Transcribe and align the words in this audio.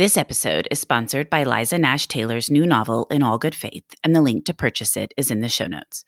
This 0.00 0.16
episode 0.16 0.66
is 0.70 0.80
sponsored 0.80 1.28
by 1.28 1.42
Liza 1.42 1.76
Nash 1.76 2.06
Taylor's 2.06 2.50
new 2.50 2.64
novel, 2.64 3.06
In 3.10 3.22
All 3.22 3.36
Good 3.36 3.54
Faith, 3.54 3.84
and 4.02 4.16
the 4.16 4.22
link 4.22 4.46
to 4.46 4.54
purchase 4.54 4.96
it 4.96 5.12
is 5.18 5.30
in 5.30 5.42
the 5.42 5.48
show 5.50 5.66
notes. 5.66 6.06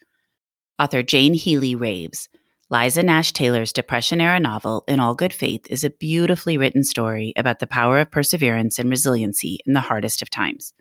Author 0.79 1.03
Jane 1.03 1.35
Healy 1.35 1.75
raves. 1.75 2.31
Liza 2.71 3.03
Nash 3.03 3.33
Taylor's 3.33 3.71
Depression 3.71 4.19
era 4.19 4.41
novel, 4.41 4.83
In 4.89 4.99
All 4.99 5.15
Good 5.15 5.35
Faith, 5.35 5.67
is 5.69 5.85
a 5.85 5.91
beautifully 5.91 6.57
written 6.57 6.85
story 6.85 7.35
about 7.37 7.59
the 7.59 7.67
power 7.67 7.99
of 7.99 8.11
perseverance 8.11 8.79
and 8.79 8.89
resiliency 8.89 9.59
in 9.67 9.75
the 9.75 9.81
hardest 9.81 10.23
of 10.23 10.31
times. 10.31 10.73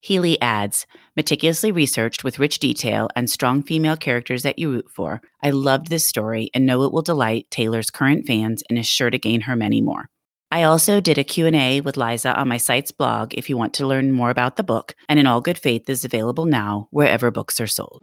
Healy 0.00 0.36
adds, 0.42 0.88
meticulously 1.14 1.70
researched 1.70 2.24
with 2.24 2.40
rich 2.40 2.58
detail 2.58 3.08
and 3.14 3.30
strong 3.30 3.62
female 3.62 3.96
characters 3.96 4.42
that 4.42 4.58
you 4.58 4.72
root 4.72 4.90
for, 4.92 5.22
I 5.40 5.50
loved 5.50 5.86
this 5.86 6.04
story 6.04 6.50
and 6.52 6.66
know 6.66 6.82
it 6.82 6.92
will 6.92 7.02
delight 7.02 7.46
Taylor's 7.52 7.90
current 7.90 8.26
fans 8.26 8.64
and 8.68 8.76
is 8.76 8.88
sure 8.88 9.10
to 9.10 9.18
gain 9.20 9.42
her 9.42 9.54
many 9.54 9.80
more. 9.80 10.10
I 10.52 10.64
also 10.64 11.00
did 11.00 11.16
a 11.16 11.22
Q&A 11.22 11.80
with 11.80 11.96
Liza 11.96 12.34
on 12.34 12.48
my 12.48 12.56
site's 12.56 12.90
blog 12.90 13.34
if 13.34 13.48
you 13.48 13.56
want 13.56 13.72
to 13.74 13.86
learn 13.86 14.10
more 14.10 14.30
about 14.30 14.56
the 14.56 14.64
book, 14.64 14.96
and 15.08 15.16
In 15.16 15.28
All 15.28 15.40
Good 15.40 15.56
Faith 15.56 15.88
is 15.88 16.04
available 16.04 16.44
now 16.44 16.88
wherever 16.90 17.30
books 17.30 17.60
are 17.60 17.68
sold. 17.68 18.02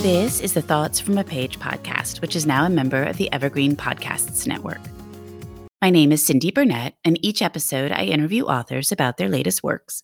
This 0.00 0.40
is 0.40 0.54
the 0.54 0.62
Thoughts 0.62 0.98
from 0.98 1.18
a 1.18 1.24
Page 1.24 1.60
podcast, 1.60 2.22
which 2.22 2.34
is 2.34 2.46
now 2.46 2.64
a 2.64 2.70
member 2.70 3.02
of 3.02 3.18
the 3.18 3.30
Evergreen 3.32 3.76
Podcasts 3.76 4.46
Network. 4.46 4.80
My 5.82 5.90
name 5.90 6.10
is 6.10 6.24
Cindy 6.24 6.50
Burnett, 6.50 6.94
and 7.04 7.22
each 7.22 7.42
episode 7.42 7.92
I 7.92 8.04
interview 8.04 8.44
authors 8.44 8.92
about 8.92 9.18
their 9.18 9.28
latest 9.28 9.62
works 9.62 10.02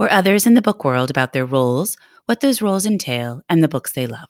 or 0.00 0.10
others 0.10 0.46
in 0.46 0.54
the 0.54 0.62
book 0.62 0.82
world 0.82 1.10
about 1.10 1.34
their 1.34 1.44
roles, 1.44 1.98
what 2.24 2.40
those 2.40 2.62
roles 2.62 2.86
entail, 2.86 3.42
and 3.50 3.62
the 3.62 3.68
books 3.68 3.92
they 3.92 4.06
love. 4.06 4.28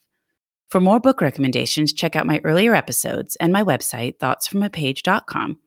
For 0.69 0.81
more 0.81 0.99
book 0.99 1.21
recommendations, 1.21 1.93
check 1.93 2.17
out 2.17 2.27
my 2.27 2.41
earlier 2.43 2.75
episodes 2.75 3.37
and 3.37 3.53
my 3.53 3.63
website, 3.63 4.19
thoughtsfromapage.com, 4.19 5.59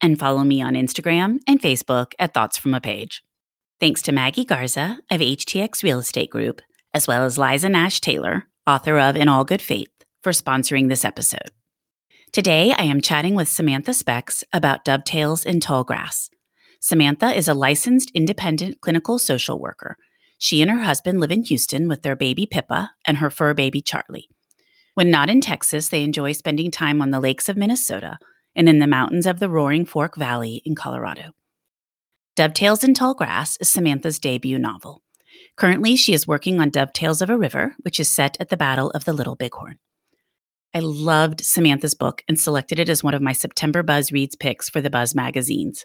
and 0.00 0.18
follow 0.18 0.44
me 0.44 0.62
on 0.62 0.74
Instagram 0.74 1.40
and 1.48 1.60
Facebook 1.60 2.12
at 2.20 2.32
Thoughts 2.32 2.56
From 2.56 2.72
a 2.72 2.80
Page. 2.80 3.24
Thanks 3.80 4.00
to 4.02 4.12
Maggie 4.12 4.44
Garza 4.44 5.00
of 5.10 5.20
HTX 5.20 5.82
Real 5.82 5.98
Estate 5.98 6.30
Group, 6.30 6.62
as 6.94 7.08
well 7.08 7.24
as 7.24 7.36
Liza 7.36 7.68
Nash 7.68 8.00
Taylor, 8.00 8.44
author 8.64 8.98
of 8.98 9.16
In 9.16 9.28
All 9.28 9.44
Good 9.44 9.62
Faith, 9.62 9.90
for 10.22 10.30
sponsoring 10.30 10.88
this 10.88 11.04
episode. 11.04 11.50
Today, 12.32 12.72
I 12.76 12.84
am 12.84 13.00
chatting 13.00 13.34
with 13.34 13.48
Samantha 13.48 13.92
Specks 13.92 14.44
about 14.52 14.84
dovetails 14.84 15.44
in 15.44 15.58
tall 15.58 15.82
grass. 15.82 16.30
Samantha 16.80 17.34
is 17.34 17.48
a 17.48 17.54
licensed 17.54 18.10
independent 18.14 18.80
clinical 18.80 19.18
social 19.18 19.58
worker. 19.58 19.96
She 20.38 20.62
and 20.62 20.70
her 20.70 20.84
husband 20.84 21.20
live 21.20 21.32
in 21.32 21.42
Houston 21.44 21.88
with 21.88 22.02
their 22.02 22.14
baby 22.14 22.46
Pippa 22.46 22.92
and 23.04 23.18
her 23.18 23.30
fur 23.30 23.54
baby 23.54 23.80
Charlie. 23.82 24.28
When 24.94 25.10
not 25.10 25.30
in 25.30 25.40
Texas, 25.40 25.88
they 25.88 26.02
enjoy 26.02 26.32
spending 26.32 26.70
time 26.70 27.02
on 27.02 27.10
the 27.10 27.20
lakes 27.20 27.48
of 27.48 27.56
Minnesota 27.56 28.18
and 28.54 28.68
in 28.68 28.78
the 28.78 28.86
mountains 28.86 29.26
of 29.26 29.38
the 29.38 29.48
Roaring 29.48 29.86
Fork 29.86 30.16
Valley 30.16 30.62
in 30.64 30.74
Colorado. 30.74 31.32
Dovetails 32.36 32.84
in 32.84 32.94
Tall 32.94 33.14
Grass 33.14 33.56
is 33.60 33.68
Samantha's 33.68 34.18
debut 34.18 34.58
novel. 34.58 35.02
Currently, 35.56 35.96
she 35.96 36.14
is 36.14 36.28
working 36.28 36.60
on 36.60 36.70
Dovetails 36.70 37.20
of 37.20 37.30
a 37.30 37.36
River, 37.36 37.74
which 37.82 37.98
is 37.98 38.08
set 38.08 38.36
at 38.38 38.48
the 38.48 38.56
Battle 38.56 38.90
of 38.90 39.04
the 39.04 39.12
Little 39.12 39.34
Bighorn. 39.34 39.78
I 40.74 40.80
loved 40.80 41.40
Samantha's 41.40 41.94
book 41.94 42.22
and 42.28 42.38
selected 42.38 42.78
it 42.78 42.88
as 42.88 43.02
one 43.02 43.14
of 43.14 43.22
my 43.22 43.32
September 43.32 43.82
Buzz 43.82 44.12
Reads 44.12 44.36
picks 44.36 44.68
for 44.68 44.80
the 44.80 44.90
Buzz 44.90 45.14
magazines. 45.14 45.84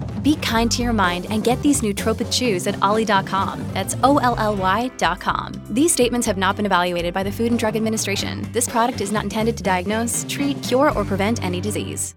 Be 0.21 0.35
kind 0.37 0.69
to 0.71 0.81
your 0.81 0.93
mind 0.93 1.25
and 1.29 1.43
get 1.43 1.61
these 1.61 1.81
nootropic 1.81 2.31
chews 2.31 2.67
at 2.67 2.81
olly.com. 2.81 3.65
That's 3.73 3.95
O 4.03 4.17
L 4.19 4.35
L 4.37 4.55
Y.com. 4.55 5.61
These 5.69 5.91
statements 5.91 6.27
have 6.27 6.37
not 6.37 6.55
been 6.55 6.65
evaluated 6.65 7.13
by 7.13 7.23
the 7.23 7.31
Food 7.31 7.51
and 7.51 7.59
Drug 7.59 7.75
Administration. 7.75 8.47
This 8.51 8.69
product 8.69 9.01
is 9.01 9.11
not 9.11 9.23
intended 9.23 9.57
to 9.57 9.63
diagnose, 9.63 10.25
treat, 10.29 10.61
cure, 10.63 10.91
or 10.91 11.03
prevent 11.03 11.43
any 11.43 11.59
disease. 11.59 12.15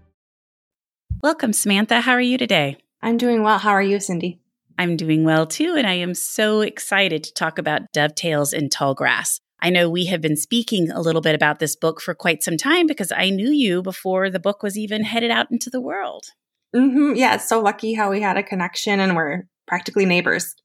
Welcome, 1.23 1.53
Samantha. 1.53 2.01
How 2.01 2.11
are 2.11 2.21
you 2.21 2.37
today? 2.37 2.77
I'm 3.01 3.17
doing 3.17 3.41
well. 3.41 3.57
How 3.57 3.71
are 3.71 3.81
you, 3.81 3.99
Cindy? 3.99 4.39
I'm 4.77 4.97
doing 4.97 5.23
well 5.23 5.47
too, 5.47 5.75
and 5.77 5.87
I 5.87 5.93
am 5.93 6.13
so 6.13 6.61
excited 6.61 7.23
to 7.23 7.33
talk 7.33 7.57
about 7.57 7.93
Dovetails 7.93 8.53
in 8.53 8.69
Tall 8.69 8.93
Grass. 8.93 9.39
I 9.59 9.69
know 9.69 9.89
we 9.89 10.05
have 10.07 10.21
been 10.21 10.35
speaking 10.35 10.91
a 10.91 11.01
little 11.01 11.21
bit 11.21 11.33
about 11.33 11.59
this 11.59 11.75
book 11.75 12.01
for 12.01 12.13
quite 12.13 12.43
some 12.43 12.57
time 12.57 12.85
because 12.85 13.11
I 13.11 13.29
knew 13.29 13.49
you 13.49 13.81
before 13.81 14.29
the 14.29 14.39
book 14.39 14.61
was 14.61 14.77
even 14.77 15.03
headed 15.03 15.31
out 15.31 15.49
into 15.49 15.69
the 15.69 15.81
world. 15.81 16.33
Mm-hmm. 16.75 17.13
Yeah, 17.15 17.35
it's 17.35 17.47
so 17.47 17.61
lucky 17.61 17.93
how 17.93 18.11
we 18.11 18.21
had 18.21 18.37
a 18.37 18.43
connection 18.43 18.99
and 18.99 19.15
we're 19.15 19.43
practically 19.67 20.05
neighbors. 20.05 20.55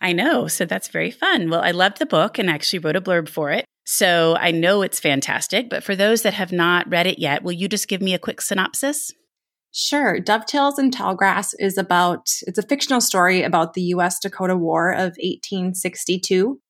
I 0.00 0.12
know. 0.12 0.46
So 0.46 0.64
that's 0.64 0.88
very 0.88 1.10
fun. 1.10 1.50
Well, 1.50 1.60
I 1.60 1.72
loved 1.72 1.98
the 1.98 2.06
book 2.06 2.38
and 2.38 2.48
actually 2.48 2.78
wrote 2.78 2.96
a 2.96 3.00
blurb 3.00 3.28
for 3.28 3.50
it. 3.50 3.64
So 3.84 4.36
I 4.38 4.50
know 4.50 4.82
it's 4.82 5.00
fantastic. 5.00 5.68
But 5.68 5.82
for 5.82 5.96
those 5.96 6.22
that 6.22 6.34
have 6.34 6.52
not 6.52 6.88
read 6.88 7.06
it 7.06 7.18
yet, 7.18 7.42
will 7.42 7.52
you 7.52 7.68
just 7.68 7.88
give 7.88 8.00
me 8.00 8.14
a 8.14 8.18
quick 8.18 8.40
synopsis? 8.40 9.12
Sure. 9.72 10.18
Dovetails 10.18 10.78
in 10.78 10.90
Tallgrass 10.90 11.54
is 11.58 11.76
about, 11.76 12.26
it's 12.42 12.58
a 12.58 12.62
fictional 12.62 13.00
story 13.00 13.42
about 13.42 13.74
the 13.74 13.82
US 13.82 14.18
Dakota 14.18 14.56
War 14.56 14.92
of 14.92 15.16
1862, 15.18 16.60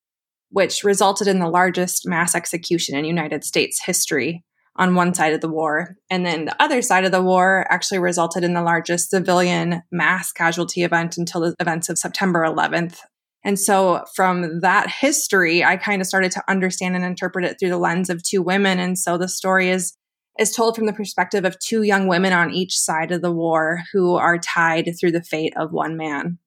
which 0.50 0.84
resulted 0.84 1.26
in 1.26 1.38
the 1.38 1.48
largest 1.48 2.06
mass 2.06 2.34
execution 2.34 2.97
in 2.97 3.04
United 3.04 3.44
States 3.44 3.84
history 3.84 4.44
on 4.80 4.94
one 4.94 5.12
side 5.12 5.34
of 5.34 5.42
the 5.42 5.48
war. 5.48 5.94
And 6.08 6.24
then 6.24 6.46
the 6.46 6.62
other 6.62 6.80
side 6.80 7.04
of 7.04 7.12
the 7.12 7.22
war 7.22 7.66
actually 7.68 7.98
resulted 7.98 8.42
in 8.42 8.54
the 8.54 8.62
largest 8.62 9.10
civilian 9.10 9.82
mass 9.92 10.32
casualty 10.32 10.82
event 10.82 11.18
until 11.18 11.42
the 11.42 11.54
events 11.60 11.91
of 11.91 11.98
September 11.98 12.42
11th. 12.42 12.96
And 13.44 13.58
so 13.58 14.04
from 14.16 14.60
that 14.60 14.91
history, 14.91 15.62
I 15.62 15.76
kind 15.76 16.00
of 16.00 16.08
started 16.08 16.32
to 16.32 16.42
understand 16.48 16.96
and 16.96 17.04
interpret 17.04 17.44
it 17.44 17.58
through 17.60 17.68
the 17.68 17.78
lens 17.78 18.08
of 18.08 18.22
two 18.22 18.41
women. 18.42 18.78
And 18.78 18.98
so 18.98 19.18
the 19.18 19.28
story 19.28 19.68
is 19.68 19.94
is 20.38 20.52
told 20.52 20.74
from 20.74 20.86
the 20.86 20.92
perspective 20.94 21.44
of 21.44 21.58
two 21.58 21.82
young 21.82 22.06
women 22.06 22.32
on 22.32 22.50
each 22.50 22.74
side 22.78 23.12
of 23.12 23.20
the 23.20 23.32
war 23.32 23.82
who 23.92 24.14
are 24.14 24.38
tied 24.38 24.88
through 24.98 25.12
the 25.12 25.22
fate 25.22 25.52
of 25.58 25.72
one 25.72 25.98
man. 25.98 26.38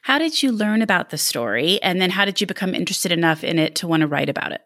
How 0.00 0.16
did 0.16 0.42
you 0.42 0.50
learn 0.50 0.80
about 0.80 1.10
the 1.10 1.18
story 1.18 1.82
and 1.82 2.00
then 2.00 2.08
how 2.08 2.24
did 2.24 2.40
you 2.40 2.46
become 2.46 2.74
interested 2.74 3.12
enough 3.12 3.44
in 3.44 3.58
it 3.58 3.74
to 3.76 3.86
want 3.86 4.00
to 4.00 4.06
write 4.06 4.30
about 4.30 4.52
it? 4.52 4.62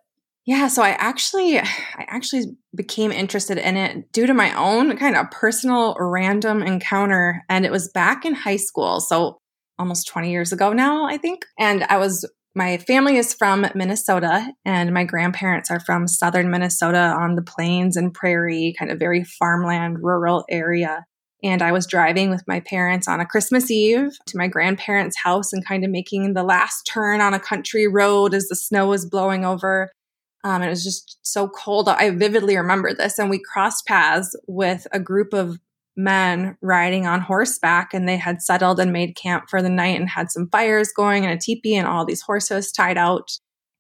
Yeah, 0.47 0.69
so 0.69 0.83
I 0.83 0.91
actually 0.91 1.59
I 1.59 2.05
actually 2.09 2.56
became 2.75 3.12
interested 3.12 3.59
in 3.59 3.77
it 3.77 4.12
due 4.12 4.27
to 4.27 4.34
my 4.34 4.56
own 4.56 4.97
kind 4.97 5.17
of 5.17 5.31
personal 5.31 5.97
random 5.99 6.62
encounter 6.62 7.43
and 7.49 7.65
it 7.65 7.73
was 7.73 7.91
back 7.93 8.25
in 8.25 8.34
high 8.34 8.56
school. 8.56 9.01
So 9.01 9.39
almost 9.78 10.09
20 10.09 10.31
years 10.31 10.53
ago 10.53 10.73
now, 10.73 11.06
I 11.06 11.17
think. 11.17 11.45
And 11.59 11.84
I 11.84 11.97
was 11.97 12.28
my 12.55 12.78
family 12.78 13.17
is 13.17 13.33
from 13.33 13.67
Minnesota 13.77 14.53
and 14.65 14.93
my 14.93 15.05
grandparents 15.05 15.71
are 15.71 15.81
from 15.81 16.09
southern 16.09 16.51
Minnesota 16.51 16.99
on 16.99 17.37
the 17.37 17.43
plains 17.43 17.97
and 17.97 18.12
prairie, 18.12 18.75
kind 18.77 18.91
of 18.91 18.99
very 18.99 19.22
farmland 19.22 19.99
rural 20.03 20.45
area. 20.51 21.05
And 21.43 21.62
I 21.62 21.72
was 21.72 21.87
driving 21.87 22.28
with 22.28 22.43
my 22.47 22.61
parents 22.61 23.09
on 23.09 23.21
a 23.21 23.25
Christmas 23.25 23.71
Eve 23.71 24.11
to 24.27 24.37
my 24.37 24.49
grandparents' 24.49 25.17
house 25.22 25.53
and 25.53 25.67
kind 25.67 25.84
of 25.84 25.91
making 25.91 26.34
the 26.34 26.43
last 26.43 26.83
turn 26.83 27.21
on 27.21 27.33
a 27.33 27.41
country 27.41 27.87
road 27.87 28.34
as 28.34 28.49
the 28.49 28.57
snow 28.57 28.89
was 28.89 29.09
blowing 29.09 29.45
over. 29.45 29.91
Um, 30.43 30.62
it 30.62 30.69
was 30.69 30.84
just 30.84 31.19
so 31.23 31.49
cold. 31.49 31.89
I 31.89 32.11
vividly 32.11 32.56
remember 32.56 32.95
this. 32.95 33.19
And 33.19 33.28
we 33.28 33.41
crossed 33.41 33.87
paths 33.87 34.34
with 34.47 34.87
a 34.93 35.01
group 35.01 35.33
of 35.33 35.59
men 35.97 36.56
riding 36.62 37.06
on 37.06 37.21
horseback 37.21 37.93
and 37.93 38.09
they 38.09 38.17
had 38.17 38.41
settled 38.41 38.81
and 38.81 38.93
made 38.93 39.17
camp 39.17 39.51
for 39.51 39.61
the 39.61 39.69
night 39.69 40.01
and 40.01 40.09
had 40.09 40.31
some 40.31 40.49
fires 40.51 40.93
going 40.97 41.25
and 41.25 41.34
a 41.34 41.39
teepee 41.39 41.77
and 41.77 41.87
all 41.87 42.07
these 42.07 42.22
horses 42.22 42.72
tied 42.72 42.97
out. 42.97 43.31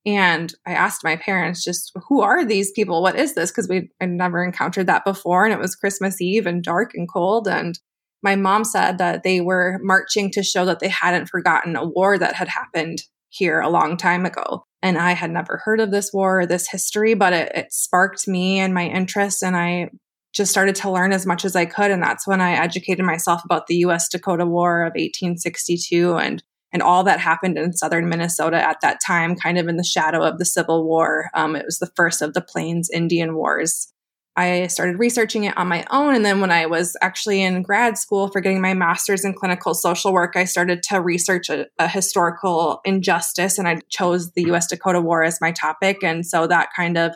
And 0.06 0.52
I 0.66 0.72
asked 0.72 1.04
my 1.04 1.16
parents 1.16 1.62
just, 1.62 1.92
who 2.08 2.20
are 2.20 2.44
these 2.44 2.72
people? 2.72 3.02
What 3.02 3.16
is 3.16 3.34
this? 3.34 3.50
Because 3.50 3.68
we 3.68 3.90
had 4.00 4.10
never 4.10 4.42
encountered 4.42 4.86
that 4.86 5.04
before. 5.04 5.44
And 5.44 5.52
it 5.52 5.60
was 5.60 5.76
Christmas 5.76 6.20
Eve 6.20 6.46
and 6.46 6.62
dark 6.62 6.92
and 6.94 7.08
cold. 7.10 7.46
And 7.46 7.78
my 8.22 8.36
mom 8.36 8.64
said 8.64 8.98
that 8.98 9.22
they 9.22 9.40
were 9.40 9.78
marching 9.82 10.30
to 10.32 10.42
show 10.42 10.64
that 10.66 10.80
they 10.80 10.88
hadn't 10.88 11.28
forgotten 11.28 11.76
a 11.76 11.86
war 11.86 12.18
that 12.18 12.34
had 12.34 12.48
happened 12.48 13.02
here 13.28 13.60
a 13.60 13.70
long 13.70 13.96
time 13.96 14.26
ago. 14.26 14.64
And 14.82 14.96
I 14.96 15.12
had 15.12 15.30
never 15.30 15.60
heard 15.64 15.80
of 15.80 15.90
this 15.90 16.10
war 16.12 16.40
or 16.40 16.46
this 16.46 16.68
history, 16.68 17.14
but 17.14 17.32
it, 17.32 17.52
it 17.54 17.72
sparked 17.72 18.26
me 18.26 18.58
and 18.58 18.72
my 18.72 18.86
interest. 18.86 19.42
And 19.42 19.56
I 19.56 19.90
just 20.32 20.50
started 20.50 20.74
to 20.76 20.90
learn 20.90 21.12
as 21.12 21.26
much 21.26 21.44
as 21.44 21.56
I 21.56 21.66
could. 21.66 21.90
And 21.90 22.02
that's 22.02 22.26
when 22.26 22.40
I 22.40 22.52
educated 22.52 23.04
myself 23.04 23.42
about 23.44 23.66
the 23.66 23.76
US 23.76 24.08
Dakota 24.08 24.46
War 24.46 24.82
of 24.82 24.92
1862 24.92 26.16
and 26.16 26.42
and 26.72 26.82
all 26.82 27.02
that 27.02 27.18
happened 27.18 27.58
in 27.58 27.72
southern 27.72 28.08
Minnesota 28.08 28.56
at 28.56 28.80
that 28.80 29.00
time, 29.04 29.34
kind 29.34 29.58
of 29.58 29.66
in 29.66 29.76
the 29.76 29.82
shadow 29.82 30.22
of 30.22 30.38
the 30.38 30.44
Civil 30.44 30.86
War. 30.86 31.28
Um, 31.34 31.56
it 31.56 31.64
was 31.64 31.78
the 31.78 31.90
first 31.96 32.22
of 32.22 32.32
the 32.32 32.40
Plains 32.40 32.88
Indian 32.88 33.34
Wars. 33.34 33.92
I 34.36 34.68
started 34.68 34.98
researching 34.98 35.44
it 35.44 35.56
on 35.58 35.68
my 35.68 35.84
own. 35.90 36.14
And 36.14 36.24
then 36.24 36.40
when 36.40 36.50
I 36.52 36.66
was 36.66 36.96
actually 37.02 37.42
in 37.42 37.62
grad 37.62 37.98
school 37.98 38.28
for 38.28 38.40
getting 38.40 38.60
my 38.60 38.74
master's 38.74 39.24
in 39.24 39.34
clinical 39.34 39.74
social 39.74 40.12
work, 40.12 40.36
I 40.36 40.44
started 40.44 40.82
to 40.84 41.00
research 41.00 41.48
a, 41.50 41.66
a, 41.78 41.88
historical 41.88 42.80
injustice 42.84 43.58
and 43.58 43.66
I 43.66 43.80
chose 43.90 44.30
the 44.32 44.50
US 44.52 44.68
Dakota 44.68 45.00
War 45.00 45.24
as 45.24 45.40
my 45.40 45.50
topic. 45.50 46.02
And 46.02 46.24
so 46.24 46.46
that 46.46 46.68
kind 46.74 46.96
of 46.96 47.14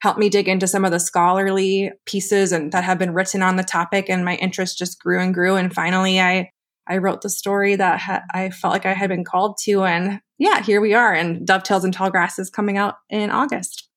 helped 0.00 0.18
me 0.18 0.28
dig 0.28 0.48
into 0.48 0.66
some 0.68 0.84
of 0.84 0.92
the 0.92 1.00
scholarly 1.00 1.90
pieces 2.06 2.52
and 2.52 2.70
that 2.72 2.84
have 2.84 2.98
been 2.98 3.14
written 3.14 3.42
on 3.42 3.56
the 3.56 3.64
topic. 3.64 4.08
And 4.08 4.24
my 4.24 4.36
interest 4.36 4.78
just 4.78 5.00
grew 5.00 5.20
and 5.20 5.34
grew. 5.34 5.56
And 5.56 5.74
finally, 5.74 6.20
I 6.20 6.50
I 6.86 6.98
wrote 6.98 7.22
the 7.22 7.30
story 7.30 7.76
that 7.76 8.00
ha- 8.00 8.22
I 8.32 8.50
felt 8.50 8.72
like 8.72 8.86
I 8.86 8.92
had 8.92 9.08
been 9.08 9.24
called 9.24 9.56
to. 9.62 9.84
And 9.84 10.20
yeah, 10.38 10.62
here 10.62 10.80
we 10.80 10.94
are. 10.94 11.14
And 11.14 11.46
Dovetails 11.46 11.84
and 11.84 11.94
Tall 11.94 12.10
Grass 12.10 12.38
is 12.38 12.50
coming 12.50 12.76
out 12.76 12.96
in 13.08 13.30
August. 13.30 13.88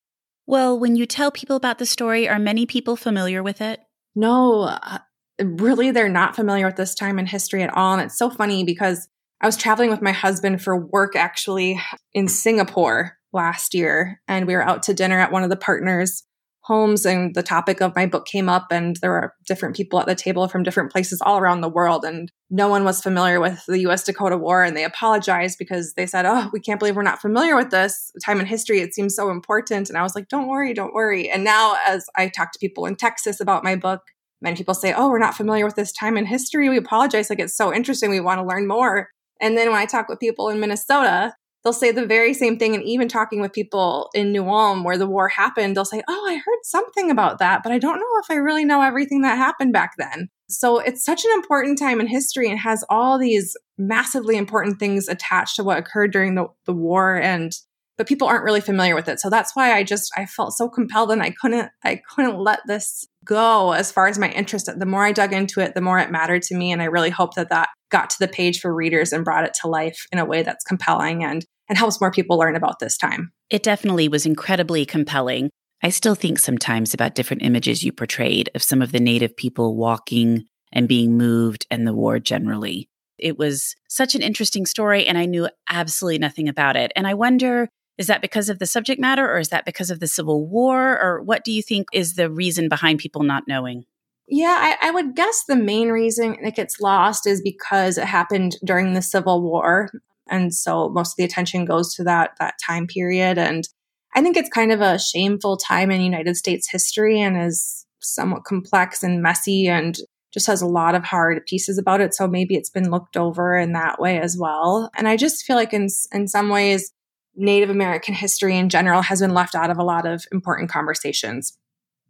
Well, 0.48 0.80
when 0.80 0.96
you 0.96 1.06
tell 1.06 1.30
people 1.30 1.58
about 1.58 1.78
the 1.78 1.86
story, 1.86 2.28
are 2.28 2.40
many 2.40 2.66
people 2.66 2.96
familiar 2.96 3.44
with 3.44 3.60
it? 3.60 3.82
No, 4.16 4.62
uh, 4.64 5.00
really, 5.44 5.92
they're 5.92 6.08
not 6.08 6.38
familiar 6.38 6.66
with 6.66 6.78
this 6.78 6.96
time 6.96 7.20
in 7.20 7.26
history 7.26 7.62
at 7.64 7.74
all. 7.76 7.94
And 7.94 8.02
it's 8.02 8.18
so 8.18 8.30
funny 8.30 8.64
because 8.64 9.10
I 9.42 9.46
was 9.46 9.58
traveling 9.58 9.90
with 9.90 10.02
my 10.02 10.14
husband 10.14 10.64
for 10.64 10.76
work 10.76 11.18
actually 11.18 11.80
in 12.14 12.30
Singapore 12.30 13.18
last 13.34 13.74
year, 13.74 14.22
and 14.28 14.48
we 14.48 14.56
were 14.56 14.64
out 14.64 14.84
to 14.84 14.94
dinner 14.94 15.20
at 15.20 15.34
one 15.34 15.44
of 15.44 15.50
the 15.50 15.58
partners' 15.58 16.24
homes 16.68 17.06
and 17.06 17.34
the 17.34 17.42
topic 17.42 17.80
of 17.81 17.96
my 17.96 18.06
book 18.06 18.25
came 18.25 18.50
up 18.50 18.68
and 18.72 18.98
there 18.98 19.12
were 19.12 19.34
different 19.48 19.74
people 19.74 20.00
at 20.02 20.06
the 20.06 20.14
table 20.14 20.50
from 20.50 20.64
different 20.64 20.92
places 20.92 21.22
all 21.22 21.38
around 21.38 21.62
the 21.62 21.69
world 21.69 22.04
and 22.04 22.30
no 22.50 22.68
one 22.68 22.84
was 22.84 23.02
familiar 23.02 23.40
with 23.40 23.66
the 23.68 23.80
US 23.88 24.04
Dakota 24.04 24.38
War 24.38 24.64
and 24.64 24.75
they 24.75 24.84
apologized 24.84 25.58
because 25.58 25.94
they 25.94 26.06
said, 26.06 26.25
"Oh, 26.25 26.50
we 26.52 26.60
can't 26.60 26.78
believe 26.78 26.98
we're 26.98 27.04
not 27.04 27.22
familiar 27.22 27.56
with 27.56 27.69
this 27.69 28.12
time 28.25 28.42
in 28.42 28.46
history. 28.46 28.81
It 28.81 28.94
seems 28.94 29.16
so 29.16 29.30
important." 29.30 29.88
And 29.88 29.98
I 29.98 30.04
was 30.04 30.14
like, 30.14 30.28
"Don't 30.28 30.48
worry, 30.48 30.74
don't 30.74 30.94
worry." 30.94 31.30
And 31.30 31.44
now 31.46 31.78
as 31.88 32.06
I 32.18 32.28
talk 32.28 32.52
to 32.52 32.60
people 32.60 32.86
in 32.86 32.98
Texas 32.98 33.40
about 33.40 33.63
my 33.63 33.75
book, 33.78 34.02
many 34.42 34.58
people 34.58 34.74
say, 34.74 34.94
"Oh, 34.94 35.10
we're 35.10 35.20
not 35.20 35.36
familiar 35.36 35.66
with 35.66 35.75
this 35.75 35.94
time 35.94 36.18
in 36.18 36.25
history. 36.25 36.68
We 36.68 36.78
apologize. 36.78 37.30
Like 37.30 37.40
it's 37.40 37.56
so 37.56 37.74
interesting. 37.74 38.10
We 38.10 38.20
want 38.20 38.40
to 38.40 38.46
learn 38.46 38.68
more." 38.68 39.10
And 39.40 39.58
then 39.58 39.70
when 39.70 39.80
I 39.80 39.86
talk 39.86 40.10
with 40.10 40.20
people 40.20 40.50
in 40.50 40.60
Minnesota, 40.60 41.34
they'll 41.68 41.74
say 41.74 41.92
the 41.92 42.06
very 42.06 42.34
same 42.34 42.58
thing. 42.58 42.74
And 42.75 42.84
even 42.86 43.10
talking 43.10 43.42
with 43.42 43.52
people 43.52 44.10
in 44.14 44.31
New 44.31 44.48
Ulm 44.48 44.86
where 44.86 44.98
the 44.98 45.06
war 45.06 45.28
happened, 45.28 45.75
they'll 45.75 45.84
say, 45.84 46.02
Oh, 46.08 46.25
I 46.25 46.36
heard 46.36 46.60
something 46.64 47.12
about 47.12 47.40
that, 47.40 47.62
but 47.62 47.74
I 47.74 47.78
don't 47.78 48.00
know 48.00 48.22
if 48.24 48.31
I 48.31 48.36
really 48.36 48.64
know 48.64 48.81
everything 48.81 49.22
that 49.24 49.38
happened 49.38 49.74
back 49.74 49.96
then. 49.98 50.30
So 50.48 50.80
it's 50.80 51.04
such 51.04 51.25
an 51.25 51.31
important 51.31 51.78
time 51.78 52.00
in 52.00 52.08
history 52.08 52.50
and 52.50 52.58
has 52.58 52.86
all 52.90 53.19
these 53.19 53.58
massively 53.78 54.38
important 54.38 54.80
things 54.80 55.10
attached 55.10 55.58
to 55.58 55.64
what 55.66 55.78
occurred 55.78 56.14
during 56.14 56.36
the, 56.36 56.46
the 56.66 56.74
war 56.74 57.22
and 57.22 57.52
but 57.98 58.08
people 58.08 58.28
aren't 58.28 58.44
really 58.44 58.62
familiar 58.62 58.94
with 58.94 59.10
it. 59.10 59.20
So 59.20 59.30
that's 59.30 59.56
why 59.56 59.74
I 59.74 59.84
just 59.84 60.12
I 60.16 60.28
felt 60.28 60.54
so 60.54 60.70
compelled 60.70 61.12
and 61.12 61.22
I 61.22 61.31
couldn't 61.31 61.70
I 61.84 62.00
couldn't 62.16 62.38
let 62.38 62.60
this 62.68 63.06
go 63.25 63.74
as 63.74 63.92
far 63.92 64.08
as 64.08 64.20
my 64.20 64.30
interest. 64.30 64.70
The 64.74 64.86
more 64.86 65.04
I 65.04 65.12
dug 65.12 65.34
into 65.34 65.60
it, 65.60 65.74
the 65.74 65.81
more 65.81 66.00
it 66.00 66.12
mattered 66.12 66.44
to 66.44 66.56
me 66.56 66.72
and 66.72 66.81
I 66.81 66.86
really 66.86 67.10
hope 67.10 67.34
that 67.34 67.50
that 67.50 67.70
got 67.90 68.10
to 68.12 68.20
the 68.20 68.28
page 68.28 68.60
for 68.60 68.74
readers 68.74 69.12
and 69.12 69.25
brought 69.25 69.46
it 69.46 69.56
to 69.62 69.68
life 69.68 70.06
in 70.12 70.20
a 70.20 70.25
way 70.25 70.44
that's 70.44 70.63
compelling 70.63 71.24
and 71.24 71.44
and 71.69 71.78
helps 71.78 72.00
more 72.00 72.12
people 72.12 72.38
learn 72.38 72.56
about 72.56 72.80
this 72.80 72.98
time. 72.98 73.31
It 73.50 73.64
definitely 73.64 74.08
was 74.08 74.25
incredibly 74.25 74.86
compelling. 74.86 75.50
I 75.84 75.90
still 75.90 76.16
think 76.16 76.40
sometimes 76.40 76.94
about 76.94 77.16
different 77.16 77.44
images 77.44 77.84
you 77.84 77.92
portrayed 77.92 78.50
of 78.56 78.64
some 78.64 78.81
of 78.81 78.92
the 78.92 79.00
native 79.00 79.36
people 79.36 79.75
walking 79.75 80.46
and 80.72 80.88
being 80.88 81.18
moved 81.18 81.66
and 81.69 81.86
the 81.86 81.94
war 81.94 82.19
generally. 82.19 82.90
It 83.18 83.38
was 83.38 83.75
such 83.88 84.16
an 84.16 84.22
interesting 84.22 84.66
story, 84.66 85.06
and 85.06 85.18
I 85.18 85.25
knew 85.25 85.50
absolutely 85.69 86.19
nothing 86.19 86.48
about 86.50 86.75
it. 86.75 86.92
And 86.96 87.08
I 87.08 87.14
wonder 87.14 87.70
is 87.98 88.08
that 88.08 88.22
because 88.22 88.50
of 88.50 88.60
the 88.60 88.68
subject 88.68 89.02
matter, 89.02 89.28
or 89.28 89.40
is 89.40 89.50
that 89.50 89.66
because 89.66 89.90
of 89.90 90.00
the 90.00 90.08
Civil 90.08 90.48
War, 90.48 91.00
or 91.02 91.24
what 91.24 91.44
do 91.44 91.52
you 91.52 91.63
think 91.63 91.88
is 91.92 92.13
the 92.13 92.30
reason 92.30 92.70
behind 92.70 93.00
people 93.00 93.24
not 93.24 93.48
knowing? 93.48 93.86
Yeah, 94.28 94.56
I, 94.60 94.90
I, 94.90 94.92
would 94.92 95.16
guess 95.16 95.46
the 95.46 95.56
main 95.56 95.90
reason 95.90 96.36
it 96.44 96.56
gets 96.56 96.80
lost 96.80 97.25
is 97.25 97.42
because 97.42 97.98
it 97.98 98.06
happened 98.06 98.58
during 98.63 98.94
the 98.94 99.02
Civil 99.02 99.42
War 99.42 99.90
and 100.29 100.53
so 100.53 100.89
most 100.89 101.13
of 101.13 101.15
the 101.18 101.24
attention 101.24 101.65
goes 101.65 101.94
to 101.95 102.03
that 102.03 102.31
that 102.39 102.56
time 102.65 102.88
period. 102.88 103.38
And 103.38 103.68
i 104.15 104.21
think 104.21 104.38
it's 104.38 104.50
kind 104.50 104.71
of 104.71 104.81
a 104.81 104.97
shameful 104.97 105.57
time 105.57 105.91
in 105.91 106.00
united 106.01 106.38
states 106.38 106.71
history 106.71 107.19
and 107.19 107.38
is 107.38 107.85
somewhat 108.00 108.45
complex 108.45 109.03
and 109.03 109.21
messy 109.21 109.68
and 109.68 109.97
just 110.33 110.47
has 110.47 110.62
a 110.62 110.68
lot 110.68 110.94
of 110.94 111.03
hard 111.03 111.45
pieces 111.45 111.77
about 111.77 112.01
it. 112.01 112.13
So 112.13 112.27
maybe 112.27 112.56
it's 112.56 112.69
been 112.69 112.91
looked 112.91 113.18
over 113.18 113.57
in 113.57 113.74
that 113.74 114.00
way 114.00 114.19
as 114.19 114.38
well. 114.38 114.89
And 114.95 115.07
i 115.07 115.18
just 115.18 115.45
feel 115.45 115.56
like 115.56 115.74
in 115.74 115.88
in 116.13 116.27
some 116.27 116.50
ways 116.50 116.91
native 117.35 117.69
american 117.69 118.15
history 118.15 118.57
in 118.57 118.69
general 118.69 119.01
has 119.03 119.21
been 119.21 119.33
left 119.33 119.53
out 119.53 119.69
of 119.69 119.77
a 119.77 119.83
lot 119.83 120.06
of 120.07 120.25
important 120.31 120.69
conversations. 120.69 121.57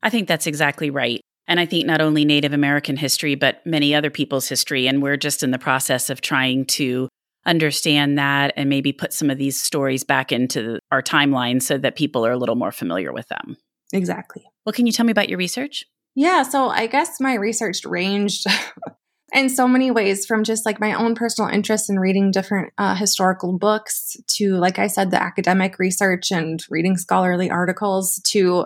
I 0.03 0.09
think 0.09 0.27
that's 0.27 0.47
exactly 0.47 0.89
right. 0.89 1.21
And 1.47 1.59
I 1.59 1.65
think 1.65 1.85
not 1.85 2.01
only 2.01 2.25
Native 2.25 2.53
American 2.53 2.97
history, 2.97 3.35
but 3.35 3.65
many 3.65 3.95
other 3.95 4.09
people's 4.09 4.49
history. 4.49 4.87
And 4.87 5.01
we're 5.01 5.17
just 5.17 5.43
in 5.43 5.51
the 5.51 5.57
process 5.57 6.09
of 6.09 6.19
trying 6.21 6.65
to 6.65 7.07
understand 7.47 8.17
that 8.17 8.53
and 8.55 8.69
maybe 8.69 8.91
put 8.91 9.13
some 9.13 9.29
of 9.29 9.38
these 9.38 9.59
stories 9.59 10.03
back 10.03 10.31
into 10.31 10.79
our 10.91 11.01
timeline 11.01 11.61
so 11.61 11.77
that 11.77 11.95
people 11.95 12.25
are 12.25 12.31
a 12.31 12.38
little 12.38 12.55
more 12.55 12.71
familiar 12.71 13.11
with 13.11 13.27
them. 13.29 13.57
Exactly. 13.94 14.44
Well, 14.65 14.73
can 14.73 14.85
you 14.85 14.91
tell 14.91 15.05
me 15.05 15.11
about 15.11 15.29
your 15.29 15.38
research? 15.38 15.85
Yeah, 16.15 16.44
so 16.44 16.69
I 16.69 16.88
guess 16.88 17.19
my 17.19 17.35
research 17.35 17.85
ranged 17.85 18.45
in 19.33 19.49
so 19.49 19.67
many 19.67 19.91
ways 19.91 20.25
from 20.25 20.44
just 20.44 20.65
like 20.65 20.79
my 20.79 20.94
own 20.94 21.15
personal 21.15 21.49
interest 21.49 21.89
in 21.89 21.99
reading 21.99 22.31
different 22.31 22.73
uh, 22.77 22.95
historical 22.95 23.57
books 23.57 24.17
to, 24.35 24.55
like 24.55 24.79
I 24.79 24.88
said, 24.88 25.11
the 25.11 25.21
academic 25.21 25.79
research 25.79 26.31
and 26.31 26.63
reading 26.69 26.97
scholarly 26.97 27.50
articles 27.50 28.21
to 28.27 28.65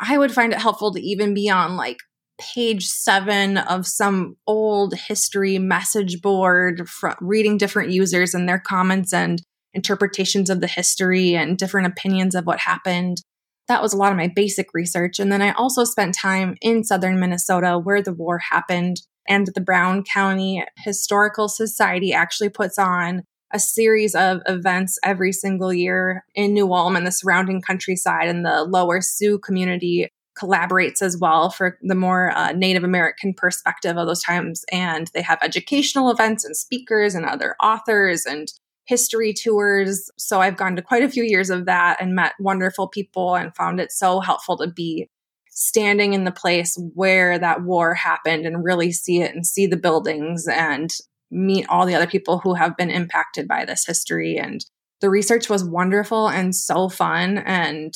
I 0.00 0.16
would 0.16 0.32
find 0.32 0.52
it 0.52 0.58
helpful 0.58 0.92
to 0.94 1.00
even 1.00 1.34
be 1.34 1.50
on 1.50 1.76
like 1.76 1.98
page 2.40 2.86
seven 2.86 3.58
of 3.58 3.86
some 3.86 4.36
old 4.46 4.94
history 4.94 5.58
message 5.58 6.20
board, 6.20 6.88
from 6.88 7.14
reading 7.20 7.58
different 7.58 7.90
users 7.90 8.34
and 8.34 8.48
their 8.48 8.58
comments 8.58 9.12
and 9.12 9.42
interpretations 9.74 10.50
of 10.50 10.60
the 10.60 10.66
history 10.66 11.34
and 11.36 11.56
different 11.58 11.86
opinions 11.86 12.34
of 12.34 12.46
what 12.46 12.58
happened. 12.58 13.22
That 13.68 13.82
was 13.82 13.92
a 13.92 13.96
lot 13.96 14.10
of 14.10 14.18
my 14.18 14.28
basic 14.34 14.74
research. 14.74 15.20
And 15.20 15.30
then 15.30 15.42
I 15.42 15.52
also 15.52 15.84
spent 15.84 16.14
time 16.14 16.56
in 16.60 16.82
southern 16.82 17.20
Minnesota 17.20 17.78
where 17.78 18.02
the 18.02 18.12
war 18.12 18.38
happened. 18.38 19.02
And 19.28 19.46
the 19.54 19.60
Brown 19.60 20.02
County 20.02 20.64
Historical 20.78 21.48
Society 21.48 22.12
actually 22.12 22.48
puts 22.48 22.78
on 22.78 23.22
a 23.52 23.60
series 23.60 24.14
of 24.14 24.40
events 24.46 24.98
every 25.04 25.32
single 25.32 25.72
year 25.72 26.24
in 26.34 26.52
New 26.52 26.72
Ulm 26.72 26.96
and 26.96 27.06
the 27.06 27.12
surrounding 27.12 27.60
countryside 27.60 28.28
and 28.28 28.44
the 28.44 28.64
lower 28.64 29.00
Sioux 29.00 29.38
community 29.38 30.08
collaborates 30.40 31.02
as 31.02 31.18
well 31.18 31.50
for 31.50 31.78
the 31.82 31.94
more 31.94 32.30
uh, 32.36 32.52
Native 32.52 32.84
American 32.84 33.34
perspective 33.34 33.96
of 33.96 34.06
those 34.06 34.22
times. 34.22 34.64
And 34.72 35.10
they 35.14 35.22
have 35.22 35.38
educational 35.42 36.10
events 36.10 36.44
and 36.44 36.56
speakers 36.56 37.14
and 37.14 37.26
other 37.26 37.56
authors 37.62 38.24
and 38.24 38.48
history 38.86 39.32
tours. 39.32 40.10
So 40.18 40.40
I've 40.40 40.56
gone 40.56 40.76
to 40.76 40.82
quite 40.82 41.04
a 41.04 41.08
few 41.08 41.22
years 41.22 41.50
of 41.50 41.66
that 41.66 41.98
and 42.00 42.14
met 42.14 42.32
wonderful 42.40 42.88
people 42.88 43.36
and 43.36 43.54
found 43.54 43.80
it 43.80 43.92
so 43.92 44.20
helpful 44.20 44.56
to 44.58 44.66
be 44.66 45.08
standing 45.50 46.14
in 46.14 46.24
the 46.24 46.32
place 46.32 46.76
where 46.94 47.38
that 47.38 47.62
war 47.62 47.94
happened 47.94 48.46
and 48.46 48.64
really 48.64 48.90
see 48.92 49.20
it 49.20 49.34
and 49.34 49.46
see 49.46 49.66
the 49.66 49.76
buildings 49.76 50.48
and 50.48 50.90
meet 51.30 51.68
all 51.68 51.86
the 51.86 51.94
other 51.94 52.06
people 52.06 52.38
who 52.38 52.54
have 52.54 52.76
been 52.76 52.90
impacted 52.90 53.46
by 53.46 53.64
this 53.64 53.86
history. 53.86 54.36
And 54.36 54.64
the 55.00 55.10
research 55.10 55.48
was 55.48 55.64
wonderful 55.64 56.28
and 56.28 56.54
so 56.54 56.88
fun. 56.88 57.38
And 57.38 57.94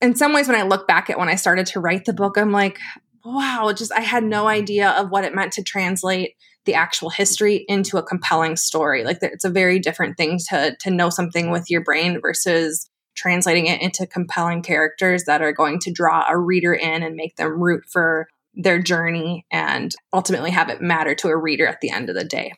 in 0.00 0.14
some 0.14 0.32
ways, 0.32 0.48
when 0.48 0.58
I 0.58 0.62
look 0.62 0.86
back 0.86 1.10
at 1.10 1.18
when 1.18 1.28
I 1.28 1.34
started 1.34 1.66
to 1.66 1.80
write 1.80 2.04
the 2.04 2.12
book, 2.12 2.38
I'm 2.38 2.52
like, 2.52 2.78
wow, 3.24 3.72
just 3.76 3.92
I 3.92 4.00
had 4.00 4.24
no 4.24 4.48
idea 4.48 4.90
of 4.90 5.10
what 5.10 5.24
it 5.24 5.34
meant 5.34 5.52
to 5.54 5.62
translate 5.62 6.36
the 6.64 6.74
actual 6.74 7.10
history 7.10 7.64
into 7.68 7.98
a 7.98 8.02
compelling 8.02 8.56
story. 8.56 9.04
Like 9.04 9.18
it's 9.22 9.44
a 9.44 9.50
very 9.50 9.78
different 9.78 10.16
thing 10.16 10.38
to 10.48 10.76
to 10.80 10.90
know 10.90 11.10
something 11.10 11.50
with 11.50 11.70
your 11.70 11.82
brain 11.82 12.20
versus 12.20 12.88
translating 13.16 13.66
it 13.66 13.82
into 13.82 14.06
compelling 14.06 14.62
characters 14.62 15.24
that 15.24 15.42
are 15.42 15.52
going 15.52 15.78
to 15.80 15.92
draw 15.92 16.24
a 16.28 16.38
reader 16.38 16.72
in 16.72 17.02
and 17.02 17.16
make 17.16 17.36
them 17.36 17.60
root 17.60 17.84
for 17.90 18.28
their 18.54 18.80
journey 18.80 19.44
and 19.50 19.94
ultimately 20.12 20.50
have 20.50 20.68
it 20.68 20.80
matter 20.80 21.14
to 21.14 21.28
a 21.28 21.36
reader 21.36 21.66
at 21.66 21.80
the 21.80 21.90
end 21.90 22.08
of 22.08 22.14
the 22.14 22.24
day. 22.24 22.52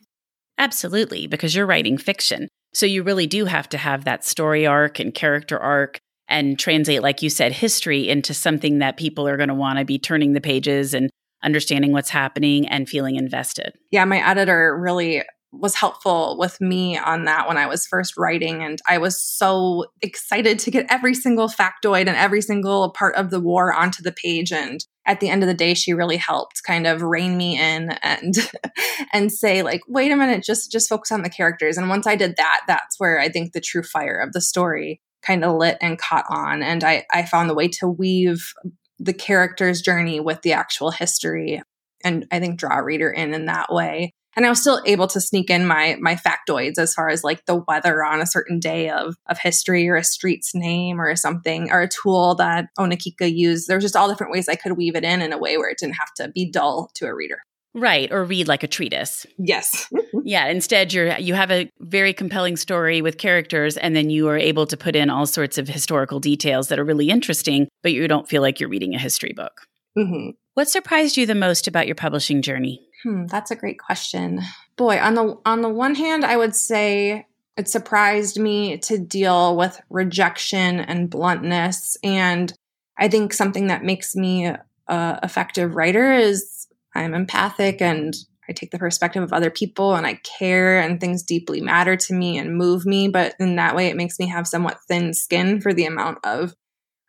Absolutely, 0.58 1.26
because 1.26 1.54
you're 1.54 1.66
writing 1.66 1.98
fiction. 1.98 2.48
So 2.74 2.86
you 2.86 3.02
really 3.02 3.26
do 3.26 3.46
have 3.46 3.68
to 3.70 3.78
have 3.78 4.04
that 4.04 4.24
story 4.24 4.66
arc 4.66 4.98
and 4.98 5.14
character 5.14 5.58
arc 5.58 5.98
and 6.32 6.58
translate, 6.58 7.02
like 7.02 7.22
you 7.22 7.30
said, 7.30 7.52
history 7.52 8.08
into 8.08 8.32
something 8.32 8.78
that 8.78 8.96
people 8.96 9.28
are 9.28 9.36
going 9.36 9.50
to 9.50 9.54
want 9.54 9.78
to 9.78 9.84
be 9.84 9.98
turning 9.98 10.32
the 10.32 10.40
pages 10.40 10.94
and 10.94 11.10
understanding 11.44 11.92
what's 11.92 12.10
happening 12.10 12.66
and 12.66 12.88
feeling 12.88 13.16
invested. 13.16 13.74
Yeah, 13.90 14.04
my 14.06 14.26
editor 14.26 14.76
really 14.80 15.22
was 15.52 15.74
helpful 15.74 16.38
with 16.38 16.58
me 16.62 16.96
on 16.96 17.26
that 17.26 17.46
when 17.46 17.58
I 17.58 17.66
was 17.66 17.86
first 17.86 18.16
writing. 18.16 18.62
And 18.62 18.80
I 18.88 18.96
was 18.96 19.22
so 19.22 19.84
excited 20.00 20.58
to 20.60 20.70
get 20.70 20.86
every 20.88 21.12
single 21.12 21.48
factoid 21.48 22.08
and 22.08 22.16
every 22.16 22.40
single 22.40 22.90
part 22.92 23.14
of 23.16 23.28
the 23.28 23.40
war 23.40 23.70
onto 23.74 24.02
the 24.02 24.12
page. 24.12 24.50
And 24.50 24.80
at 25.06 25.20
the 25.20 25.28
end 25.28 25.42
of 25.42 25.48
the 25.48 25.54
day, 25.54 25.74
she 25.74 25.92
really 25.92 26.16
helped 26.16 26.62
kind 26.62 26.86
of 26.86 27.02
rein 27.02 27.36
me 27.36 27.60
in 27.60 27.90
and 28.02 28.34
and 29.12 29.30
say, 29.30 29.62
like, 29.62 29.82
wait 29.86 30.10
a 30.10 30.16
minute, 30.16 30.42
just 30.42 30.72
just 30.72 30.88
focus 30.88 31.12
on 31.12 31.22
the 31.22 31.28
characters. 31.28 31.76
And 31.76 31.90
once 31.90 32.06
I 32.06 32.16
did 32.16 32.36
that, 32.38 32.62
that's 32.66 32.98
where 32.98 33.20
I 33.20 33.28
think 33.28 33.52
the 33.52 33.60
true 33.60 33.82
fire 33.82 34.16
of 34.16 34.32
the 34.32 34.40
story 34.40 35.02
kind 35.22 35.44
of 35.44 35.56
lit 35.56 35.78
and 35.80 35.98
caught 35.98 36.26
on. 36.28 36.62
And 36.62 36.84
I, 36.84 37.04
I 37.12 37.24
found 37.24 37.48
the 37.48 37.54
way 37.54 37.68
to 37.68 37.88
weave 37.88 38.52
the 38.98 39.12
character's 39.12 39.80
journey 39.80 40.20
with 40.20 40.42
the 40.42 40.52
actual 40.52 40.90
history 40.90 41.62
and 42.04 42.26
I 42.30 42.40
think 42.40 42.58
draw 42.58 42.78
a 42.78 42.82
reader 42.82 43.10
in 43.10 43.34
in 43.34 43.46
that 43.46 43.72
way. 43.72 44.12
And 44.34 44.46
I 44.46 44.48
was 44.48 44.60
still 44.60 44.80
able 44.86 45.08
to 45.08 45.20
sneak 45.20 45.50
in 45.50 45.66
my 45.66 45.96
my 46.00 46.16
factoids 46.16 46.78
as 46.78 46.94
far 46.94 47.08
as 47.10 47.22
like 47.22 47.44
the 47.44 47.62
weather 47.68 48.02
on 48.04 48.20
a 48.20 48.26
certain 48.26 48.58
day 48.58 48.88
of 48.88 49.14
of 49.28 49.38
history 49.38 49.88
or 49.88 49.96
a 49.96 50.04
street's 50.04 50.54
name 50.54 51.00
or 51.00 51.14
something 51.16 51.70
or 51.70 51.82
a 51.82 51.88
tool 51.88 52.34
that 52.36 52.68
Onekika 52.78 53.32
used. 53.32 53.68
There's 53.68 53.84
just 53.84 53.96
all 53.96 54.08
different 54.08 54.32
ways 54.32 54.48
I 54.48 54.54
could 54.54 54.76
weave 54.76 54.96
it 54.96 55.04
in 55.04 55.20
in 55.20 55.32
a 55.32 55.38
way 55.38 55.58
where 55.58 55.70
it 55.70 55.78
didn't 55.78 55.96
have 55.96 56.14
to 56.16 56.28
be 56.28 56.50
dull 56.50 56.90
to 56.94 57.06
a 57.06 57.14
reader. 57.14 57.42
Right, 57.74 58.12
or 58.12 58.24
read 58.24 58.48
like 58.48 58.62
a 58.62 58.68
treatise. 58.68 59.26
Yes. 59.38 59.90
yeah, 60.24 60.46
instead 60.46 60.92
you're 60.92 61.16
you 61.18 61.34
have 61.34 61.50
a 61.50 61.70
very 61.80 62.12
compelling 62.12 62.56
story 62.56 63.00
with 63.00 63.18
characters 63.18 63.76
and 63.76 63.96
then 63.96 64.10
you 64.10 64.28
are 64.28 64.36
able 64.36 64.66
to 64.66 64.76
put 64.76 64.94
in 64.94 65.08
all 65.08 65.26
sorts 65.26 65.56
of 65.56 65.68
historical 65.68 66.20
details 66.20 66.68
that 66.68 66.78
are 66.78 66.84
really 66.84 67.08
interesting, 67.08 67.68
but 67.82 67.92
you 67.92 68.06
don't 68.08 68.28
feel 68.28 68.42
like 68.42 68.60
you're 68.60 68.68
reading 68.68 68.94
a 68.94 68.98
history 68.98 69.32
book. 69.34 69.62
Mm-hmm. 69.96 70.30
What 70.54 70.68
surprised 70.68 71.16
you 71.16 71.24
the 71.24 71.34
most 71.34 71.66
about 71.66 71.86
your 71.86 71.94
publishing 71.94 72.42
journey? 72.42 72.86
Hmm, 73.04 73.26
that's 73.26 73.50
a 73.50 73.56
great 73.56 73.78
question. 73.78 74.40
Boy, 74.76 74.98
on 75.00 75.14
the 75.14 75.38
on 75.46 75.62
the 75.62 75.68
one 75.70 75.94
hand, 75.94 76.24
I 76.24 76.36
would 76.36 76.54
say 76.54 77.26
it 77.56 77.68
surprised 77.68 78.38
me 78.38 78.78
to 78.78 78.98
deal 78.98 79.56
with 79.56 79.80
rejection 79.88 80.80
and 80.80 81.08
bluntness 81.08 81.96
and 82.04 82.52
I 82.98 83.08
think 83.08 83.32
something 83.32 83.68
that 83.68 83.84
makes 83.84 84.14
me 84.14 84.46
a 84.46 85.18
effective 85.22 85.74
writer 85.74 86.12
is 86.12 86.51
I'm 86.94 87.14
empathic 87.14 87.80
and 87.80 88.14
I 88.48 88.52
take 88.52 88.70
the 88.70 88.78
perspective 88.78 89.22
of 89.22 89.32
other 89.32 89.50
people 89.50 89.94
and 89.94 90.06
I 90.06 90.14
care 90.38 90.78
and 90.78 91.00
things 91.00 91.22
deeply 91.22 91.60
matter 91.60 91.96
to 91.96 92.14
me 92.14 92.36
and 92.38 92.56
move 92.56 92.84
me. 92.84 93.08
But 93.08 93.34
in 93.38 93.56
that 93.56 93.76
way, 93.76 93.86
it 93.86 93.96
makes 93.96 94.18
me 94.18 94.26
have 94.28 94.46
somewhat 94.46 94.78
thin 94.88 95.14
skin 95.14 95.60
for 95.60 95.72
the 95.72 95.86
amount 95.86 96.18
of 96.24 96.54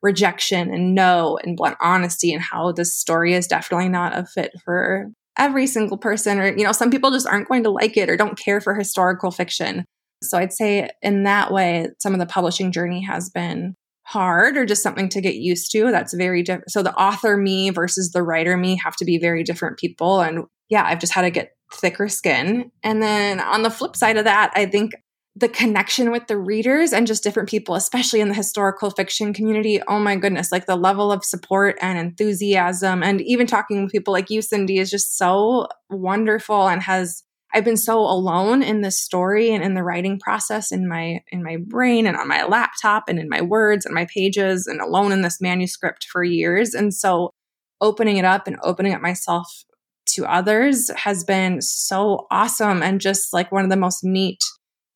rejection 0.02 0.72
and 0.74 0.94
no 0.94 1.40
and 1.44 1.58
blunt 1.58 1.78
honesty 1.82 2.34
and 2.34 2.42
how 2.42 2.72
this 2.72 2.96
story 2.96 3.34
is 3.34 3.48
definitely 3.48 3.90
not 3.90 4.18
a 4.18 4.26
fit 4.26 4.52
for 4.64 5.08
every 5.38 5.66
single 5.66 5.98
person. 5.98 6.40
Or, 6.40 6.56
you 6.56 6.64
know, 6.64 6.72
some 6.72 6.92
people 6.92 7.12
just 7.12 7.28
aren't 7.28 7.48
going 7.48 7.64
to 7.64 7.72
like 7.72 7.98
it 7.98 8.10
or 8.10 8.18
don't 8.18 8.38
care 8.38 8.62
for 8.62 8.76
historical 8.76 9.32
fiction. 9.32 9.86
So 10.22 10.38
I'd 10.38 10.54
say 10.54 10.90
in 11.02 11.24
that 11.24 11.52
way, 11.52 11.90
some 12.00 12.14
of 12.14 12.20
the 12.20 12.26
publishing 12.26 12.72
journey 12.72 13.02
has 13.04 13.30
been 13.30 13.76
hard 14.04 14.58
or 14.58 14.66
just 14.66 14.84
something 14.84 15.10
to 15.10 15.22
get 15.22 15.36
used 15.36 15.72
to. 15.72 15.92
That's 15.92 16.14
very 16.14 16.44
different. 16.44 16.72
So 16.72 16.84
the 16.84 16.96
author 16.96 17.38
me 17.38 17.70
versus 17.70 18.12
the 18.12 18.24
writer 18.24 18.58
me 18.58 18.80
have 18.84 18.96
to 18.98 19.06
be 19.06 19.18
very 19.18 19.44
different 19.44 19.78
people. 19.78 20.22
And 20.22 20.46
yeah, 20.70 20.84
I've 20.86 21.00
just 21.00 21.14
had 21.14 21.22
to 21.22 21.32
get 21.32 21.52
thicker 21.74 22.10
skin. 22.10 22.72
And 22.84 23.02
then 23.02 23.40
on 23.40 23.64
the 23.64 23.70
flip 23.70 23.96
side 23.96 24.18
of 24.18 24.26
that, 24.26 24.52
I 24.56 24.66
think 24.66 24.94
the 25.36 25.50
connection 25.50 26.12
with 26.12 26.28
the 26.28 26.38
readers 26.38 26.94
and 26.94 27.08
just 27.08 27.24
different 27.24 27.50
people, 27.50 27.74
especially 27.74 28.22
in 28.22 28.28
the 28.28 28.36
historical 28.36 28.92
fiction 28.92 29.34
community. 29.34 29.82
Oh 29.88 30.00
my 30.00 30.16
goodness, 30.16 30.52
like 30.52 30.68
the 30.68 30.76
level 30.76 31.12
of 31.12 31.26
support 31.26 31.76
and 31.82 31.98
enthusiasm, 31.98 33.02
and 33.02 33.20
even 33.22 33.48
talking 33.48 33.84
with 33.84 33.92
people 33.92 34.14
like 34.14 34.30
you, 34.30 34.44
Cindy, 34.44 34.78
is 34.78 34.92
just 34.92 35.18
so 35.18 35.68
wonderful 35.90 36.68
and 36.68 36.84
has 36.84 37.24
I've 37.54 37.64
been 37.64 37.78
so 37.78 38.00
alone 38.00 38.64
in 38.64 38.82
this 38.82 39.00
story 39.00 39.52
and 39.52 39.64
in 39.64 39.76
the 39.76 39.84
writing 39.84 40.20
process 40.20 40.72
in 40.72 40.88
my 40.88 41.20
in 41.32 41.44
my 41.44 41.58
brain 41.58 42.08
and 42.08 42.18
on 42.18 42.28
my 42.28 42.44
laptop 42.46 43.04
and 43.08 43.20
in 43.20 43.30
my 43.30 43.42
words 43.42 43.86
and 43.86 43.94
my 43.94 44.08
pages 44.12 44.66
and 44.66 44.82
alone 44.82 45.12
in 45.12 45.22
this 45.22 45.40
manuscript 45.40 46.08
for 46.12 46.24
years. 46.24 46.74
And 46.74 46.94
so 46.94 47.32
opening 47.80 48.18
it 48.18 48.26
up 48.26 48.48
and 48.48 48.58
opening 48.64 48.94
up 48.94 49.02
myself 49.02 49.66
to 50.06 50.26
others 50.26 50.90
has 50.96 51.24
been 51.24 51.62
so 51.62 52.26
awesome 52.32 52.82
and 52.82 53.00
just 53.00 53.34
like 53.34 53.52
one 53.52 53.64
of 53.64 53.70
the 53.70 53.78
most 53.78 54.04
neat 54.04 54.40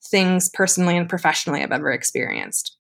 things 0.09 0.49
personally 0.49 0.97
and 0.97 1.09
professionally 1.09 1.61
I've 1.61 1.71
ever 1.71 1.91
experienced. 1.91 2.75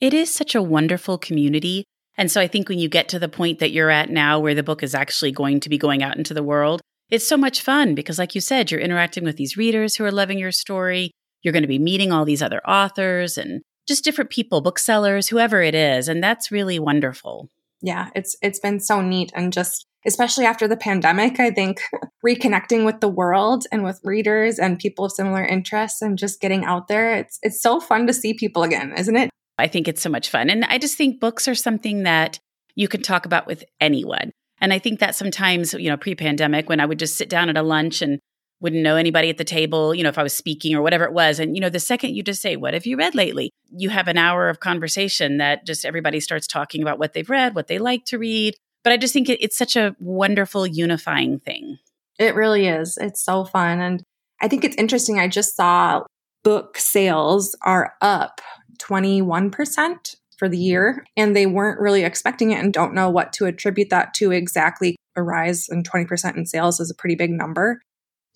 It 0.00 0.12
is 0.12 0.32
such 0.32 0.54
a 0.54 0.62
wonderful 0.62 1.16
community. 1.16 1.84
And 2.18 2.30
so 2.30 2.40
I 2.40 2.48
think 2.48 2.68
when 2.68 2.78
you 2.78 2.88
get 2.88 3.08
to 3.10 3.18
the 3.18 3.28
point 3.28 3.60
that 3.60 3.70
you're 3.70 3.90
at 3.90 4.10
now 4.10 4.40
where 4.40 4.54
the 4.54 4.62
book 4.62 4.82
is 4.82 4.94
actually 4.94 5.32
going 5.32 5.60
to 5.60 5.68
be 5.68 5.78
going 5.78 6.02
out 6.02 6.16
into 6.16 6.34
the 6.34 6.42
world, 6.42 6.82
it's 7.12 7.28
so 7.28 7.36
much 7.36 7.60
fun 7.60 7.94
because, 7.94 8.18
like 8.18 8.34
you 8.34 8.40
said, 8.40 8.70
you're 8.70 8.80
interacting 8.80 9.22
with 9.22 9.36
these 9.36 9.56
readers 9.56 9.94
who 9.94 10.04
are 10.04 10.10
loving 10.10 10.38
your 10.38 10.50
story. 10.50 11.12
You're 11.42 11.52
going 11.52 11.62
to 11.62 11.68
be 11.68 11.78
meeting 11.78 12.10
all 12.10 12.24
these 12.24 12.42
other 12.42 12.66
authors 12.66 13.36
and 13.36 13.60
just 13.86 14.02
different 14.02 14.30
people, 14.30 14.62
booksellers, 14.62 15.28
whoever 15.28 15.60
it 15.60 15.74
is. 15.74 16.08
And 16.08 16.24
that's 16.24 16.50
really 16.50 16.78
wonderful. 16.78 17.50
Yeah, 17.82 18.08
it's 18.14 18.34
it's 18.40 18.58
been 18.58 18.80
so 18.80 19.02
neat 19.02 19.30
and 19.34 19.52
just 19.52 19.86
especially 20.06 20.46
after 20.46 20.66
the 20.66 20.76
pandemic, 20.76 21.38
I 21.38 21.50
think 21.50 21.82
reconnecting 22.26 22.86
with 22.86 23.00
the 23.00 23.08
world 23.08 23.66
and 23.70 23.84
with 23.84 24.00
readers 24.02 24.58
and 24.58 24.78
people 24.78 25.04
of 25.04 25.12
similar 25.12 25.44
interests 25.44 26.00
and 26.00 26.16
just 26.16 26.40
getting 26.40 26.64
out 26.64 26.88
there. 26.88 27.14
It's 27.14 27.38
it's 27.42 27.60
so 27.60 27.78
fun 27.78 28.06
to 28.06 28.14
see 28.14 28.32
people 28.32 28.62
again, 28.62 28.94
isn't 28.96 29.16
it? 29.16 29.28
I 29.58 29.68
think 29.68 29.86
it's 29.86 30.00
so 30.00 30.08
much 30.08 30.30
fun. 30.30 30.48
And 30.48 30.64
I 30.64 30.78
just 30.78 30.96
think 30.96 31.20
books 31.20 31.46
are 31.46 31.54
something 31.54 32.04
that 32.04 32.38
you 32.74 32.88
can 32.88 33.02
talk 33.02 33.26
about 33.26 33.46
with 33.46 33.64
anyone. 33.82 34.30
And 34.62 34.72
I 34.72 34.78
think 34.78 35.00
that 35.00 35.16
sometimes, 35.16 35.74
you 35.74 35.90
know, 35.90 35.96
pre 35.96 36.14
pandemic, 36.14 36.68
when 36.68 36.78
I 36.78 36.86
would 36.86 37.00
just 37.00 37.16
sit 37.16 37.28
down 37.28 37.48
at 37.48 37.56
a 37.56 37.62
lunch 37.62 38.00
and 38.00 38.20
wouldn't 38.60 38.84
know 38.84 38.94
anybody 38.94 39.28
at 39.28 39.36
the 39.36 39.44
table, 39.44 39.92
you 39.92 40.04
know, 40.04 40.08
if 40.08 40.18
I 40.18 40.22
was 40.22 40.32
speaking 40.32 40.76
or 40.76 40.82
whatever 40.82 41.04
it 41.04 41.12
was. 41.12 41.40
And, 41.40 41.56
you 41.56 41.60
know, 41.60 41.68
the 41.68 41.80
second 41.80 42.14
you 42.14 42.22
just 42.22 42.40
say, 42.40 42.54
What 42.54 42.72
have 42.72 42.86
you 42.86 42.96
read 42.96 43.16
lately? 43.16 43.50
You 43.76 43.90
have 43.90 44.06
an 44.06 44.16
hour 44.16 44.48
of 44.48 44.60
conversation 44.60 45.38
that 45.38 45.66
just 45.66 45.84
everybody 45.84 46.20
starts 46.20 46.46
talking 46.46 46.80
about 46.80 47.00
what 47.00 47.12
they've 47.12 47.28
read, 47.28 47.56
what 47.56 47.66
they 47.66 47.78
like 47.78 48.04
to 48.06 48.18
read. 48.18 48.54
But 48.84 48.92
I 48.92 48.98
just 48.98 49.12
think 49.12 49.28
it, 49.28 49.42
it's 49.42 49.58
such 49.58 49.74
a 49.74 49.96
wonderful 49.98 50.64
unifying 50.64 51.40
thing. 51.40 51.78
It 52.20 52.36
really 52.36 52.68
is. 52.68 52.96
It's 52.98 53.22
so 53.22 53.44
fun. 53.44 53.80
And 53.80 54.04
I 54.40 54.46
think 54.46 54.64
it's 54.64 54.76
interesting. 54.76 55.18
I 55.18 55.26
just 55.26 55.56
saw 55.56 56.04
book 56.44 56.76
sales 56.78 57.56
are 57.62 57.94
up 58.00 58.40
21% 58.78 60.16
for 60.42 60.48
the 60.48 60.58
year. 60.58 61.04
And 61.16 61.36
they 61.36 61.46
weren't 61.46 61.80
really 61.80 62.02
expecting 62.02 62.50
it 62.50 62.58
and 62.58 62.72
don't 62.72 62.94
know 62.94 63.08
what 63.08 63.32
to 63.34 63.46
attribute 63.46 63.90
that 63.90 64.12
to 64.14 64.32
exactly. 64.32 64.96
A 65.14 65.22
rise 65.22 65.68
in 65.68 65.84
20% 65.84 66.36
in 66.36 66.46
sales 66.46 66.80
is 66.80 66.90
a 66.90 66.96
pretty 66.96 67.14
big 67.14 67.30
number. 67.30 67.80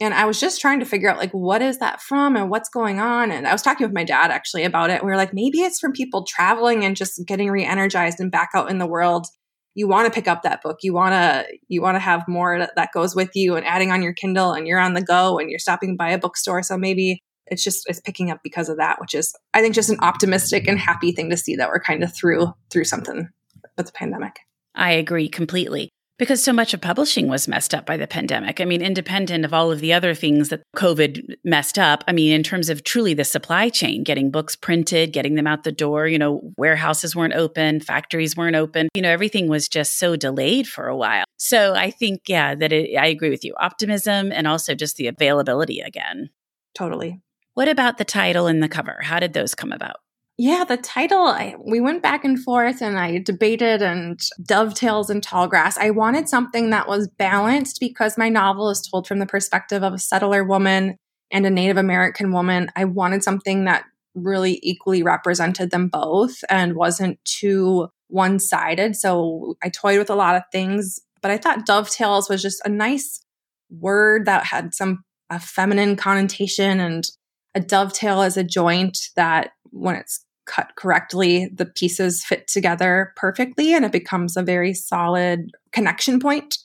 And 0.00 0.14
I 0.14 0.24
was 0.24 0.38
just 0.38 0.60
trying 0.60 0.78
to 0.78 0.86
figure 0.86 1.10
out 1.10 1.18
like 1.18 1.32
what 1.32 1.62
is 1.62 1.78
that 1.78 2.00
from 2.00 2.36
and 2.36 2.48
what's 2.48 2.68
going 2.68 3.00
on. 3.00 3.32
And 3.32 3.48
I 3.48 3.50
was 3.50 3.62
talking 3.62 3.84
with 3.84 3.94
my 3.94 4.04
dad 4.04 4.30
actually 4.30 4.62
about 4.62 4.90
it. 4.90 5.02
We 5.02 5.10
were 5.10 5.16
like, 5.16 5.34
maybe 5.34 5.62
it's 5.62 5.80
from 5.80 5.90
people 5.90 6.24
traveling 6.24 6.84
and 6.84 6.94
just 6.94 7.20
getting 7.26 7.50
re-energized 7.50 8.20
and 8.20 8.30
back 8.30 8.50
out 8.54 8.70
in 8.70 8.78
the 8.78 8.86
world. 8.86 9.26
You 9.74 9.88
want 9.88 10.06
to 10.06 10.14
pick 10.14 10.28
up 10.28 10.42
that 10.42 10.62
book. 10.62 10.78
You 10.82 10.94
want 10.94 11.14
to 11.14 11.46
you 11.66 11.82
want 11.82 11.96
to 11.96 12.00
have 12.00 12.28
more 12.28 12.56
that, 12.56 12.70
that 12.76 12.90
goes 12.94 13.16
with 13.16 13.30
you 13.34 13.56
and 13.56 13.66
adding 13.66 13.90
on 13.90 14.00
your 14.02 14.12
Kindle 14.12 14.52
and 14.52 14.68
you're 14.68 14.78
on 14.78 14.94
the 14.94 15.02
go 15.02 15.40
and 15.40 15.50
you're 15.50 15.58
stopping 15.58 15.96
by 15.96 16.10
a 16.10 16.18
bookstore. 16.18 16.62
So 16.62 16.78
maybe 16.78 17.20
it's 17.46 17.62
just 17.62 17.88
it's 17.88 18.00
picking 18.00 18.30
up 18.30 18.40
because 18.42 18.68
of 18.68 18.78
that, 18.78 19.00
which 19.00 19.14
is 19.14 19.34
I 19.54 19.60
think 19.60 19.74
just 19.74 19.90
an 19.90 20.00
optimistic 20.00 20.66
and 20.66 20.78
happy 20.78 21.12
thing 21.12 21.30
to 21.30 21.36
see 21.36 21.56
that 21.56 21.68
we're 21.68 21.80
kind 21.80 22.02
of 22.02 22.14
through 22.14 22.52
through 22.70 22.84
something 22.84 23.28
with 23.76 23.86
the 23.86 23.92
pandemic. 23.92 24.40
I 24.74 24.92
agree 24.92 25.28
completely. 25.28 25.90
Because 26.18 26.42
so 26.42 26.52
much 26.52 26.72
of 26.72 26.80
publishing 26.80 27.28
was 27.28 27.46
messed 27.46 27.74
up 27.74 27.84
by 27.84 27.98
the 27.98 28.06
pandemic. 28.06 28.58
I 28.58 28.64
mean, 28.64 28.80
independent 28.80 29.44
of 29.44 29.52
all 29.52 29.70
of 29.70 29.80
the 29.80 29.92
other 29.92 30.14
things 30.14 30.48
that 30.48 30.62
COVID 30.74 31.34
messed 31.44 31.78
up, 31.78 32.02
I 32.08 32.12
mean, 32.12 32.32
in 32.32 32.42
terms 32.42 32.70
of 32.70 32.84
truly 32.84 33.12
the 33.12 33.22
supply 33.22 33.68
chain, 33.68 34.02
getting 34.02 34.30
books 34.30 34.56
printed, 34.56 35.12
getting 35.12 35.34
them 35.34 35.46
out 35.46 35.64
the 35.64 35.72
door, 35.72 36.06
you 36.06 36.18
know, 36.18 36.40
warehouses 36.56 37.14
weren't 37.14 37.34
open, 37.34 37.80
factories 37.80 38.34
weren't 38.34 38.56
open, 38.56 38.88
you 38.94 39.02
know, 39.02 39.10
everything 39.10 39.46
was 39.46 39.68
just 39.68 39.98
so 39.98 40.16
delayed 40.16 40.66
for 40.66 40.88
a 40.88 40.96
while. 40.96 41.24
So 41.36 41.74
I 41.74 41.90
think, 41.90 42.22
yeah, 42.28 42.54
that 42.54 42.72
it, 42.72 42.96
I 42.96 43.08
agree 43.08 43.28
with 43.28 43.44
you. 43.44 43.54
Optimism 43.60 44.32
and 44.32 44.46
also 44.46 44.74
just 44.74 44.96
the 44.96 45.08
availability 45.08 45.80
again. 45.80 46.30
Totally. 46.74 47.20
What 47.56 47.68
about 47.68 47.96
the 47.96 48.04
title 48.04 48.48
and 48.48 48.62
the 48.62 48.68
cover? 48.68 48.98
How 49.00 49.18
did 49.18 49.32
those 49.32 49.54
come 49.54 49.72
about? 49.72 49.96
Yeah, 50.36 50.64
the 50.64 50.76
title, 50.76 51.22
I, 51.22 51.54
we 51.58 51.80
went 51.80 52.02
back 52.02 52.22
and 52.22 52.38
forth 52.38 52.82
and 52.82 52.98
I 52.98 53.16
debated 53.16 53.80
and 53.80 54.20
dovetails 54.44 55.08
and 55.08 55.22
tall 55.22 55.48
grass. 55.48 55.78
I 55.78 55.88
wanted 55.88 56.28
something 56.28 56.68
that 56.68 56.86
was 56.86 57.08
balanced 57.08 57.80
because 57.80 58.18
my 58.18 58.28
novel 58.28 58.68
is 58.68 58.82
told 58.82 59.06
from 59.06 59.20
the 59.20 59.26
perspective 59.26 59.82
of 59.82 59.94
a 59.94 59.98
settler 59.98 60.44
woman 60.44 60.98
and 61.30 61.46
a 61.46 61.50
Native 61.50 61.78
American 61.78 62.30
woman. 62.30 62.68
I 62.76 62.84
wanted 62.84 63.24
something 63.24 63.64
that 63.64 63.86
really 64.14 64.60
equally 64.62 65.02
represented 65.02 65.70
them 65.70 65.88
both 65.88 66.44
and 66.50 66.76
wasn't 66.76 67.24
too 67.24 67.88
one 68.08 68.38
sided. 68.38 68.96
So 68.96 69.56
I 69.62 69.70
toyed 69.70 69.98
with 69.98 70.10
a 70.10 70.14
lot 70.14 70.36
of 70.36 70.42
things, 70.52 71.00
but 71.22 71.30
I 71.30 71.38
thought 71.38 71.64
dovetails 71.64 72.28
was 72.28 72.42
just 72.42 72.60
a 72.66 72.68
nice 72.68 73.24
word 73.70 74.26
that 74.26 74.44
had 74.44 74.74
some 74.74 75.04
a 75.30 75.40
feminine 75.40 75.96
connotation 75.96 76.80
and 76.80 77.08
a 77.56 77.60
dovetail 77.60 78.20
is 78.20 78.36
a 78.36 78.44
joint 78.44 78.98
that 79.16 79.52
when 79.70 79.96
it's 79.96 80.24
cut 80.46 80.76
correctly, 80.76 81.50
the 81.52 81.64
pieces 81.64 82.22
fit 82.22 82.46
together 82.46 83.14
perfectly 83.16 83.74
and 83.74 83.84
it 83.84 83.92
becomes 83.92 84.36
a 84.36 84.42
very 84.42 84.74
solid 84.74 85.50
connection 85.72 86.20
point. 86.20 86.58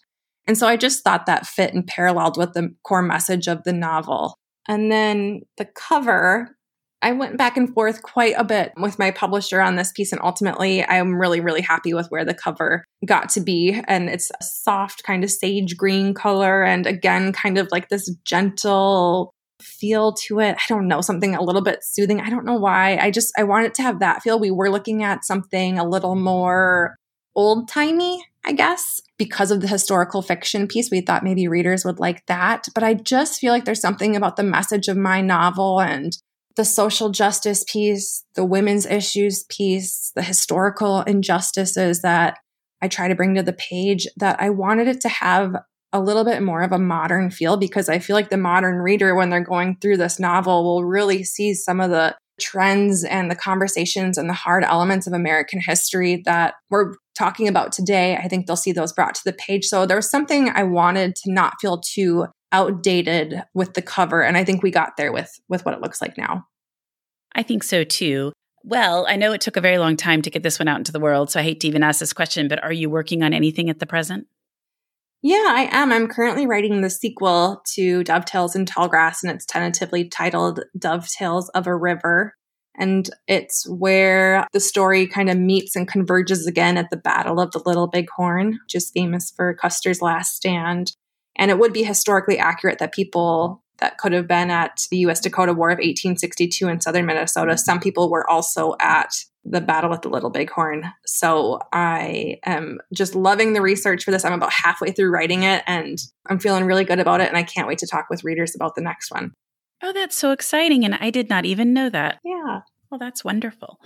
And 0.47 0.57
so 0.57 0.67
I 0.67 0.75
just 0.75 1.03
thought 1.03 1.25
that 1.27 1.47
fit 1.47 1.73
and 1.73 1.87
paralleled 1.87 2.37
with 2.37 2.53
the 2.53 2.75
core 2.83 3.01
message 3.01 3.47
of 3.47 3.63
the 3.63 3.71
novel. 3.71 4.35
And 4.67 4.91
then 4.91 5.43
the 5.57 5.65
cover, 5.65 6.57
I 7.01 7.13
went 7.13 7.37
back 7.37 7.55
and 7.55 7.73
forth 7.73 8.03
quite 8.03 8.35
a 8.37 8.43
bit 8.43 8.73
with 8.75 8.99
my 8.99 9.11
publisher 9.11 9.61
on 9.61 9.77
this 9.77 9.93
piece. 9.93 10.11
And 10.11 10.21
ultimately, 10.21 10.83
I'm 10.83 11.15
really, 11.15 11.39
really 11.39 11.61
happy 11.61 11.93
with 11.93 12.07
where 12.09 12.25
the 12.25 12.33
cover 12.33 12.83
got 13.05 13.29
to 13.29 13.39
be. 13.39 13.81
And 13.87 14.09
it's 14.09 14.29
a 14.29 14.43
soft, 14.43 15.03
kind 15.03 15.23
of 15.23 15.31
sage 15.31 15.77
green 15.77 16.13
color. 16.13 16.63
And 16.63 16.85
again, 16.85 17.31
kind 17.31 17.57
of 17.57 17.69
like 17.71 17.87
this 17.87 18.13
gentle 18.25 19.33
feel 19.63 20.13
to 20.27 20.39
it. 20.39 20.55
I 20.55 20.63
don't 20.67 20.87
know, 20.87 21.01
something 21.01 21.35
a 21.35 21.41
little 21.41 21.61
bit 21.61 21.83
soothing. 21.83 22.19
I 22.19 22.29
don't 22.29 22.45
know 22.45 22.55
why. 22.55 22.97
I 22.97 23.11
just, 23.11 23.33
I 23.37 23.43
wanted 23.43 23.73
to 23.75 23.83
have 23.83 23.99
that 23.99 24.21
feel. 24.21 24.39
We 24.39 24.51
were 24.51 24.69
looking 24.69 25.03
at 25.03 25.25
something 25.25 25.77
a 25.77 25.87
little 25.87 26.15
more 26.15 26.95
old 27.35 27.67
timey, 27.67 28.23
I 28.45 28.53
guess, 28.53 28.99
because 29.17 29.51
of 29.51 29.61
the 29.61 29.67
historical 29.67 30.21
fiction 30.21 30.67
piece. 30.67 30.91
We 30.91 31.01
thought 31.01 31.23
maybe 31.23 31.47
readers 31.47 31.85
would 31.85 31.99
like 31.99 32.25
that. 32.25 32.67
But 32.73 32.83
I 32.83 32.93
just 32.93 33.39
feel 33.39 33.53
like 33.53 33.65
there's 33.65 33.81
something 33.81 34.15
about 34.15 34.35
the 34.35 34.43
message 34.43 34.87
of 34.87 34.97
my 34.97 35.21
novel 35.21 35.79
and 35.79 36.11
the 36.57 36.65
social 36.65 37.09
justice 37.09 37.63
piece, 37.63 38.25
the 38.35 38.43
women's 38.43 38.85
issues 38.85 39.45
piece, 39.49 40.11
the 40.15 40.23
historical 40.23 41.01
injustices 41.01 42.01
that 42.01 42.37
I 42.81 42.87
try 42.87 43.07
to 43.07 43.15
bring 43.15 43.35
to 43.35 43.43
the 43.43 43.53
page 43.53 44.07
that 44.17 44.41
I 44.41 44.49
wanted 44.49 44.87
it 44.87 45.01
to 45.01 45.09
have 45.09 45.55
a 45.93 45.99
little 45.99 46.23
bit 46.23 46.41
more 46.41 46.61
of 46.61 46.71
a 46.71 46.79
modern 46.79 47.29
feel 47.29 47.57
because 47.57 47.89
I 47.89 47.99
feel 47.99 48.15
like 48.15 48.29
the 48.29 48.37
modern 48.37 48.77
reader, 48.77 49.13
when 49.15 49.29
they're 49.29 49.41
going 49.41 49.77
through 49.81 49.97
this 49.97 50.19
novel, 50.19 50.63
will 50.63 50.85
really 50.85 51.23
see 51.23 51.53
some 51.53 51.81
of 51.81 51.89
the 51.89 52.15
trends 52.39 53.03
and 53.03 53.29
the 53.29 53.35
conversations 53.35 54.17
and 54.17 54.29
the 54.29 54.33
hard 54.33 54.63
elements 54.63 55.05
of 55.05 55.13
American 55.13 55.59
history 55.59 56.21
that 56.25 56.55
we're 56.69 56.93
talking 57.17 57.47
about 57.47 57.71
today. 57.71 58.15
I 58.15 58.27
think 58.27 58.47
they'll 58.47 58.55
see 58.55 58.71
those 58.71 58.93
brought 58.93 59.15
to 59.15 59.23
the 59.25 59.33
page. 59.33 59.65
So 59.65 59.85
there 59.85 59.97
was 59.97 60.09
something 60.09 60.49
I 60.49 60.63
wanted 60.63 61.15
to 61.17 61.31
not 61.31 61.55
feel 61.61 61.79
too 61.79 62.27
outdated 62.51 63.43
with 63.53 63.73
the 63.73 63.81
cover. 63.81 64.23
And 64.23 64.37
I 64.37 64.43
think 64.43 64.63
we 64.63 64.71
got 64.71 64.97
there 64.97 65.11
with 65.11 65.31
with 65.47 65.65
what 65.65 65.73
it 65.73 65.81
looks 65.81 66.01
like 66.01 66.17
now. 66.17 66.45
I 67.33 67.43
think 67.43 67.63
so 67.63 67.83
too. 67.83 68.33
Well, 68.63 69.05
I 69.07 69.15
know 69.15 69.33
it 69.33 69.41
took 69.41 69.57
a 69.57 69.61
very 69.61 69.77
long 69.77 69.97
time 69.97 70.21
to 70.21 70.29
get 70.29 70.43
this 70.43 70.59
one 70.59 70.67
out 70.67 70.77
into 70.77 70.91
the 70.91 70.99
world, 70.99 71.31
so 71.31 71.39
I 71.39 71.43
hate 71.43 71.61
to 71.61 71.67
even 71.67 71.81
ask 71.81 71.99
this 71.99 72.13
question, 72.13 72.47
but 72.47 72.63
are 72.63 72.73
you 72.73 72.91
working 72.91 73.23
on 73.23 73.33
anything 73.33 73.69
at 73.71 73.79
the 73.79 73.87
present? 73.87 74.27
Yeah, 75.23 75.47
I 75.49 75.69
am. 75.71 75.91
I'm 75.91 76.07
currently 76.07 76.47
writing 76.47 76.81
the 76.81 76.89
sequel 76.89 77.61
to 77.73 78.03
Dovetails 78.03 78.55
in 78.55 78.65
Tallgrass, 78.65 79.21
and 79.21 79.31
it's 79.31 79.45
tentatively 79.45 80.09
titled 80.09 80.61
Dovetails 80.77 81.49
of 81.53 81.67
a 81.67 81.75
River. 81.75 82.33
And 82.75 83.07
it's 83.27 83.67
where 83.69 84.47
the 84.53 84.59
story 84.59 85.05
kind 85.05 85.29
of 85.29 85.37
meets 85.37 85.75
and 85.75 85.87
converges 85.87 86.47
again 86.47 86.77
at 86.77 86.89
the 86.89 86.97
Battle 86.97 87.39
of 87.39 87.51
the 87.51 87.61
Little 87.63 87.87
Bighorn, 87.87 88.57
which 88.63 88.73
is 88.75 88.89
famous 88.89 89.31
for 89.35 89.53
Custer's 89.53 90.01
last 90.01 90.35
stand. 90.35 90.93
And 91.35 91.51
it 91.51 91.59
would 91.59 91.73
be 91.73 91.83
historically 91.83 92.39
accurate 92.39 92.79
that 92.79 92.93
people 92.93 93.60
that 93.81 93.97
could 93.97 94.13
have 94.13 94.27
been 94.27 94.49
at 94.49 94.85
the 94.89 94.97
US 94.97 95.19
Dakota 95.19 95.53
War 95.53 95.69
of 95.69 95.77
1862 95.77 96.67
in 96.67 96.79
southern 96.79 97.05
Minnesota, 97.05 97.57
some 97.57 97.79
people 97.79 98.09
were 98.09 98.29
also 98.29 98.75
at 98.79 99.13
the 99.43 99.61
battle 99.61 99.93
at 99.93 100.03
the 100.03 100.09
Little 100.09 100.29
Bighorn. 100.29 100.85
So 101.05 101.59
I 101.73 102.39
am 102.45 102.79
just 102.93 103.15
loving 103.15 103.53
the 103.53 103.61
research 103.61 104.03
for 104.03 104.11
this. 104.11 104.23
I'm 104.23 104.33
about 104.33 104.53
halfway 104.53 104.91
through 104.91 105.09
writing 105.09 105.43
it 105.43 105.63
and 105.65 105.97
I'm 106.27 106.39
feeling 106.39 106.65
really 106.65 106.83
good 106.83 106.99
about 106.99 107.21
it. 107.21 107.27
And 107.27 107.37
I 107.37 107.43
can't 107.43 107.67
wait 107.67 107.79
to 107.79 107.87
talk 107.87 108.07
with 108.09 108.23
readers 108.23 108.55
about 108.55 108.75
the 108.75 108.81
next 108.81 109.11
one. 109.11 109.33
Oh, 109.81 109.93
that's 109.93 110.15
so 110.15 110.31
exciting. 110.31 110.85
And 110.85 110.95
I 110.95 111.09
did 111.09 111.27
not 111.27 111.45
even 111.45 111.73
know 111.73 111.89
that. 111.89 112.19
Yeah. 112.23 112.59
Well, 112.91 112.99
that's 112.99 113.23
wonderful. 113.23 113.79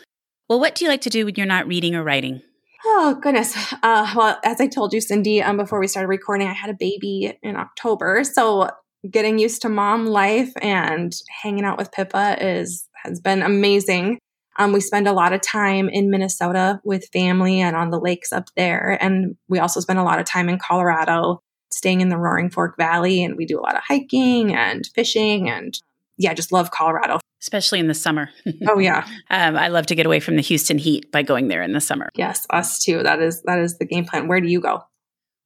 Well, 0.50 0.60
what 0.60 0.76
do 0.76 0.84
you 0.84 0.92
like 0.92 1.02
to 1.02 1.10
do 1.10 1.26
when 1.26 1.36
you're 1.36 1.46
not 1.46 1.68
reading 1.68 1.96
or 1.96 2.04
writing? 2.04 2.42
Oh 2.88 3.18
goodness. 3.20 3.56
Uh, 3.82 4.14
well, 4.16 4.40
as 4.44 4.62
I 4.62 4.68
told 4.68 4.94
you, 4.94 5.02
Cindy, 5.02 5.42
um, 5.42 5.58
before 5.58 5.80
we 5.80 5.88
started 5.88 6.08
recording, 6.08 6.48
I 6.48 6.54
had 6.54 6.70
a 6.70 6.76
baby 6.76 7.36
in 7.42 7.56
October, 7.56 8.24
so 8.24 8.70
getting 9.10 9.40
used 9.40 9.62
to 9.62 9.70
mom 9.70 10.06
life 10.06 10.52
and 10.62 11.14
hanging 11.42 11.66
out 11.66 11.78
with 11.78 11.92
Pippa 11.92 12.38
is 12.40 12.88
has 13.04 13.20
been 13.20 13.42
amazing. 13.42 14.20
Um, 14.58 14.72
we 14.72 14.80
spend 14.80 15.08
a 15.08 15.14
lot 15.14 15.34
of 15.34 15.42
time 15.42 15.90
in 15.90 16.10
Minnesota 16.10 16.80
with 16.84 17.10
family 17.12 17.60
and 17.60 17.76
on 17.76 17.90
the 17.90 18.00
lakes 18.00 18.32
up 18.32 18.48
there. 18.56 18.98
And 19.02 19.36
we 19.50 19.60
also 19.60 19.80
spend 19.80 20.00
a 20.00 20.04
lot 20.04 20.20
of 20.20 20.26
time 20.26 20.48
in 20.48 20.60
Colorado, 20.60 21.42
staying 21.72 22.02
in 22.02 22.10
the 22.10 22.18
Roaring 22.18 22.50
Fork 22.50 22.78
Valley. 22.78 23.24
And 23.24 23.36
we 23.36 23.46
do 23.46 23.60
a 23.60 23.62
lot 23.62 23.76
of 23.76 23.84
hiking 23.86 24.56
and 24.56 24.88
fishing 24.96 25.50
and 25.50 25.78
yeah, 26.18 26.34
just 26.34 26.54
love 26.54 26.72
Colorado. 26.72 27.20
Especially 27.42 27.80
in 27.80 27.88
the 27.88 27.94
summer. 27.94 28.30
oh 28.68 28.80
yeah. 28.80 29.06
Um, 29.30 29.58
I 29.58 29.68
love 29.68 29.86
to 29.88 29.96
get 29.96 30.06
away 30.06 30.22
from 30.22 30.38
the 30.38 30.42
Houston 30.42 30.78
heat 30.78 31.12
by 31.12 31.22
going 31.22 31.50
there 31.50 31.62
in 31.62 31.74
the 31.74 31.82
summer. 31.82 32.10
Yes, 32.16 32.48
us 32.50 32.82
too. 32.82 33.04
That 33.04 33.22
is 33.22 33.42
that 33.44 33.60
is 33.60 33.78
the 33.78 33.86
game 33.86 34.06
plan. 34.06 34.28
Where 34.28 34.40
do 34.40 34.48
you 34.48 34.62
go? 34.62 34.84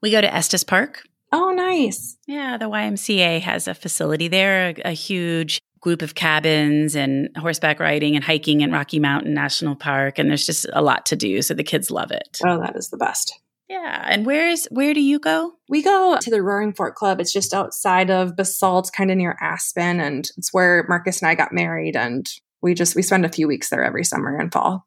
We 0.01 0.11
go 0.11 0.21
to 0.21 0.33
Estes 0.33 0.63
Park. 0.63 1.03
Oh, 1.31 1.51
nice. 1.51 2.17
Yeah, 2.27 2.57
the 2.57 2.69
YMCA 2.69 3.41
has 3.41 3.67
a 3.67 3.73
facility 3.73 4.27
there, 4.27 4.69
a, 4.69 4.89
a 4.89 4.91
huge 4.91 5.59
group 5.81 6.01
of 6.01 6.15
cabins 6.15 6.95
and 6.95 7.29
horseback 7.37 7.79
riding 7.79 8.15
and 8.15 8.23
hiking 8.23 8.61
in 8.61 8.71
Rocky 8.71 8.99
Mountain 8.99 9.33
National 9.33 9.75
Park 9.75 10.19
and 10.19 10.29
there's 10.29 10.45
just 10.45 10.65
a 10.73 10.81
lot 10.81 11.05
to 11.05 11.15
do 11.15 11.41
so 11.41 11.53
the 11.53 11.63
kids 11.63 11.89
love 11.89 12.11
it. 12.11 12.39
Oh, 12.45 12.59
that 12.59 12.75
is 12.75 12.89
the 12.89 12.97
best. 12.97 13.33
Yeah, 13.69 14.03
and 14.09 14.25
where 14.25 14.49
is 14.49 14.67
where 14.71 14.93
do 14.93 15.01
you 15.01 15.19
go? 15.19 15.53
We 15.69 15.83
go 15.83 16.17
to 16.19 16.29
the 16.31 16.41
Roaring 16.41 16.73
Fork 16.73 16.95
Club. 16.95 17.21
It's 17.21 17.31
just 17.31 17.53
outside 17.53 18.09
of 18.09 18.35
Basalt, 18.35 18.91
kind 18.91 19.11
of 19.11 19.17
near 19.17 19.37
Aspen 19.39 19.99
and 19.99 20.29
it's 20.37 20.51
where 20.51 20.85
Marcus 20.89 21.21
and 21.21 21.29
I 21.29 21.35
got 21.35 21.53
married 21.53 21.95
and 21.95 22.27
we 22.61 22.73
just 22.73 22.95
we 22.95 23.01
spend 23.01 23.25
a 23.25 23.29
few 23.29 23.47
weeks 23.47 23.69
there 23.69 23.83
every 23.83 24.03
summer 24.03 24.35
and 24.37 24.51
fall. 24.51 24.85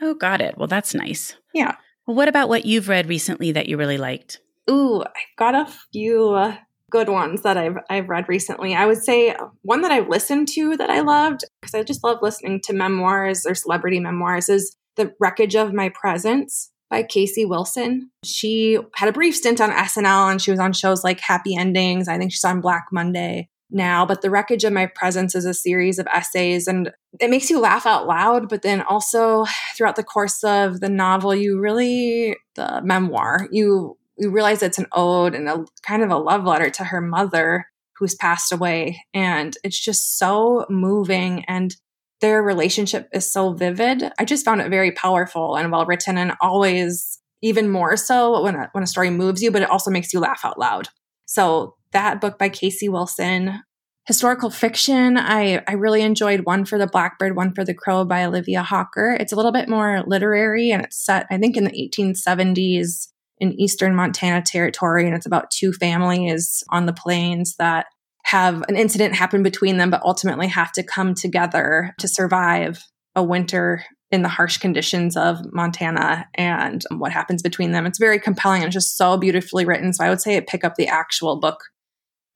Oh, 0.00 0.14
got 0.14 0.40
it. 0.40 0.56
Well, 0.56 0.68
that's 0.68 0.94
nice. 0.94 1.34
Yeah. 1.52 1.74
Well, 2.06 2.16
what 2.16 2.28
about 2.28 2.48
what 2.48 2.64
you've 2.64 2.88
read 2.88 3.08
recently 3.08 3.52
that 3.52 3.68
you 3.68 3.76
really 3.76 3.98
liked? 3.98 4.40
Ooh, 4.70 5.02
I've 5.02 5.36
got 5.38 5.54
a 5.54 5.72
few 5.92 6.30
uh, 6.30 6.56
good 6.90 7.08
ones 7.08 7.42
that 7.42 7.56
I've 7.56 7.76
I've 7.88 8.08
read 8.08 8.28
recently. 8.28 8.74
I 8.74 8.86
would 8.86 9.02
say 9.02 9.34
one 9.62 9.82
that 9.82 9.92
I've 9.92 10.08
listened 10.08 10.48
to 10.48 10.76
that 10.76 10.90
I 10.90 11.00
loved 11.00 11.44
because 11.60 11.74
I 11.74 11.82
just 11.82 12.04
love 12.04 12.18
listening 12.22 12.60
to 12.64 12.72
memoirs 12.72 13.46
or 13.46 13.54
celebrity 13.54 14.00
memoirs 14.00 14.48
is 14.48 14.76
The 14.96 15.12
Wreckage 15.20 15.56
of 15.56 15.72
My 15.72 15.90
Presence 15.90 16.70
by 16.90 17.02
Casey 17.02 17.44
Wilson. 17.44 18.10
She 18.24 18.78
had 18.94 19.08
a 19.08 19.12
brief 19.12 19.36
stint 19.36 19.60
on 19.60 19.70
SNL 19.70 20.30
and 20.30 20.40
she 20.40 20.50
was 20.50 20.60
on 20.60 20.72
shows 20.72 21.04
like 21.04 21.20
Happy 21.20 21.54
Endings. 21.54 22.08
I 22.08 22.16
think 22.18 22.32
she's 22.32 22.44
on 22.44 22.60
Black 22.60 22.86
Monday 22.90 23.50
now, 23.70 24.06
but 24.06 24.22
The 24.22 24.30
Wreckage 24.30 24.64
of 24.64 24.72
My 24.72 24.86
Presence 24.86 25.34
is 25.34 25.44
a 25.44 25.52
series 25.52 25.98
of 25.98 26.06
essays 26.06 26.66
and 26.66 26.90
it 27.20 27.28
makes 27.28 27.50
you 27.50 27.60
laugh 27.60 27.84
out 27.84 28.06
loud, 28.06 28.48
but 28.48 28.62
then 28.62 28.80
also 28.80 29.44
throughout 29.76 29.96
the 29.96 30.02
course 30.02 30.42
of 30.42 30.80
the 30.80 30.88
novel, 30.88 31.34
you 31.34 31.60
really, 31.60 32.36
the 32.54 32.80
memoir, 32.82 33.46
you 33.52 33.97
we 34.18 34.26
realize 34.26 34.62
it's 34.62 34.78
an 34.78 34.86
ode 34.92 35.34
and 35.34 35.48
a 35.48 35.64
kind 35.82 36.02
of 36.02 36.10
a 36.10 36.16
love 36.16 36.44
letter 36.44 36.70
to 36.70 36.84
her 36.84 37.00
mother 37.00 37.66
who's 37.96 38.14
passed 38.14 38.52
away. 38.52 39.02
And 39.12 39.56
it's 39.64 39.78
just 39.78 40.18
so 40.18 40.66
moving 40.68 41.44
and 41.46 41.74
their 42.20 42.42
relationship 42.42 43.08
is 43.12 43.30
so 43.30 43.52
vivid. 43.52 44.02
I 44.18 44.24
just 44.24 44.44
found 44.44 44.60
it 44.60 44.70
very 44.70 44.92
powerful 44.92 45.56
and 45.56 45.70
well 45.70 45.86
written 45.86 46.18
and 46.18 46.32
always 46.40 47.20
even 47.42 47.68
more 47.68 47.96
so 47.96 48.42
when 48.42 48.56
a, 48.56 48.68
when 48.72 48.82
a 48.82 48.88
story 48.88 49.10
moves 49.10 49.42
you, 49.42 49.52
but 49.52 49.62
it 49.62 49.70
also 49.70 49.90
makes 49.90 50.12
you 50.12 50.18
laugh 50.18 50.40
out 50.44 50.58
loud. 50.58 50.88
So 51.26 51.76
that 51.92 52.20
book 52.20 52.38
by 52.38 52.48
Casey 52.48 52.88
Wilson, 52.88 53.62
historical 54.06 54.50
fiction, 54.50 55.16
I, 55.16 55.62
I 55.68 55.74
really 55.74 56.02
enjoyed 56.02 56.40
One 56.40 56.64
for 56.64 56.78
the 56.78 56.88
Blackbird, 56.88 57.36
One 57.36 57.54
for 57.54 57.64
the 57.64 57.74
Crow 57.74 58.04
by 58.04 58.24
Olivia 58.24 58.62
Hawker. 58.64 59.16
It's 59.20 59.32
a 59.32 59.36
little 59.36 59.52
bit 59.52 59.68
more 59.68 60.02
literary 60.04 60.72
and 60.72 60.82
it's 60.82 61.04
set, 61.04 61.26
I 61.30 61.38
think, 61.38 61.56
in 61.56 61.64
the 61.64 61.70
1870s 61.70 63.08
in 63.40 63.58
eastern 63.60 63.94
Montana 63.94 64.42
territory. 64.42 65.06
And 65.06 65.14
it's 65.14 65.26
about 65.26 65.50
two 65.50 65.72
families 65.72 66.62
on 66.70 66.86
the 66.86 66.92
plains 66.92 67.56
that 67.56 67.86
have 68.24 68.62
an 68.68 68.76
incident 68.76 69.14
happen 69.14 69.42
between 69.42 69.78
them, 69.78 69.90
but 69.90 70.02
ultimately 70.02 70.48
have 70.48 70.72
to 70.72 70.82
come 70.82 71.14
together 71.14 71.94
to 71.98 72.08
survive 72.08 72.84
a 73.14 73.22
winter 73.22 73.84
in 74.10 74.22
the 74.22 74.28
harsh 74.28 74.58
conditions 74.58 75.16
of 75.16 75.38
Montana 75.52 76.26
and 76.34 76.82
what 76.90 77.12
happens 77.12 77.42
between 77.42 77.72
them. 77.72 77.86
It's 77.86 77.98
very 77.98 78.18
compelling 78.18 78.62
and 78.62 78.72
just 78.72 78.96
so 78.96 79.16
beautifully 79.16 79.64
written. 79.64 79.92
So 79.92 80.04
I 80.04 80.08
would 80.08 80.20
say 80.20 80.40
pick 80.40 80.64
up 80.64 80.76
the 80.76 80.88
actual 80.88 81.40
book, 81.40 81.58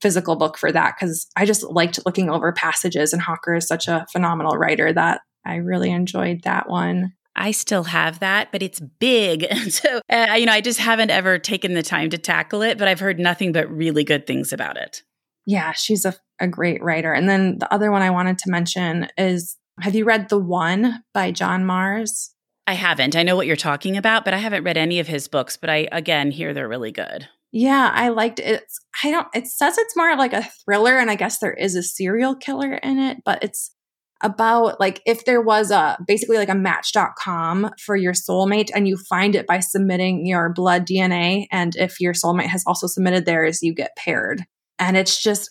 physical 0.00 0.36
book 0.36 0.58
for 0.58 0.70
that, 0.72 0.94
because 0.98 1.26
I 1.36 1.46
just 1.46 1.62
liked 1.62 2.04
looking 2.04 2.28
over 2.28 2.52
passages. 2.52 3.12
And 3.12 3.22
Hawker 3.22 3.54
is 3.54 3.66
such 3.66 3.88
a 3.88 4.06
phenomenal 4.12 4.56
writer 4.56 4.92
that 4.92 5.20
I 5.46 5.56
really 5.56 5.90
enjoyed 5.90 6.42
that 6.44 6.68
one. 6.68 7.14
I 7.34 7.50
still 7.50 7.84
have 7.84 8.20
that, 8.20 8.52
but 8.52 8.62
it's 8.62 8.80
big. 8.80 9.46
And 9.50 9.72
so, 9.72 10.00
uh, 10.10 10.34
you 10.36 10.46
know, 10.46 10.52
I 10.52 10.60
just 10.60 10.78
haven't 10.78 11.10
ever 11.10 11.38
taken 11.38 11.74
the 11.74 11.82
time 11.82 12.10
to 12.10 12.18
tackle 12.18 12.62
it, 12.62 12.78
but 12.78 12.88
I've 12.88 13.00
heard 13.00 13.18
nothing 13.18 13.52
but 13.52 13.70
really 13.70 14.04
good 14.04 14.26
things 14.26 14.52
about 14.52 14.76
it. 14.76 15.02
Yeah, 15.46 15.72
she's 15.72 16.04
a, 16.04 16.14
a 16.40 16.48
great 16.48 16.82
writer. 16.82 17.12
And 17.12 17.28
then 17.28 17.58
the 17.58 17.72
other 17.72 17.90
one 17.90 18.02
I 18.02 18.10
wanted 18.10 18.38
to 18.38 18.50
mention 18.50 19.08
is 19.16 19.56
have 19.80 19.94
you 19.94 20.04
read 20.04 20.28
The 20.28 20.38
One 20.38 21.02
by 21.14 21.30
John 21.30 21.64
Marrs? 21.64 22.30
I 22.66 22.74
haven't. 22.74 23.16
I 23.16 23.22
know 23.22 23.36
what 23.36 23.46
you're 23.46 23.56
talking 23.56 23.96
about, 23.96 24.24
but 24.24 24.34
I 24.34 24.38
haven't 24.38 24.64
read 24.64 24.76
any 24.76 25.00
of 25.00 25.08
his 25.08 25.28
books, 25.28 25.56
but 25.56 25.70
I, 25.70 25.88
again, 25.90 26.30
hear 26.30 26.54
they're 26.54 26.68
really 26.68 26.92
good. 26.92 27.28
Yeah, 27.50 27.90
I 27.92 28.08
liked 28.08 28.38
it. 28.38 28.62
It's, 28.62 28.80
I 29.02 29.10
don't, 29.10 29.26
it 29.34 29.46
says 29.46 29.76
it's 29.78 29.96
more 29.96 30.10
of 30.10 30.18
like 30.18 30.32
a 30.32 30.48
thriller, 30.64 30.98
and 30.98 31.10
I 31.10 31.16
guess 31.16 31.38
there 31.38 31.52
is 31.52 31.74
a 31.74 31.82
serial 31.82 32.34
killer 32.34 32.74
in 32.74 32.98
it, 32.98 33.18
but 33.24 33.42
it's 33.42 33.74
about 34.22 34.78
like 34.78 35.02
if 35.04 35.24
there 35.24 35.40
was 35.40 35.70
a 35.70 35.98
basically 36.06 36.36
like 36.36 36.48
a 36.48 36.54
match.com 36.54 37.70
for 37.78 37.96
your 37.96 38.12
soulmate 38.12 38.70
and 38.74 38.86
you 38.86 38.96
find 38.96 39.34
it 39.34 39.46
by 39.46 39.60
submitting 39.60 40.26
your 40.26 40.52
blood 40.52 40.86
DNA. 40.86 41.46
And 41.50 41.74
if 41.76 42.00
your 42.00 42.12
soulmate 42.12 42.46
has 42.46 42.64
also 42.66 42.86
submitted 42.86 43.26
theirs, 43.26 43.62
you 43.62 43.74
get 43.74 43.96
paired. 43.96 44.42
And 44.78 44.96
it's 44.96 45.22
just, 45.22 45.48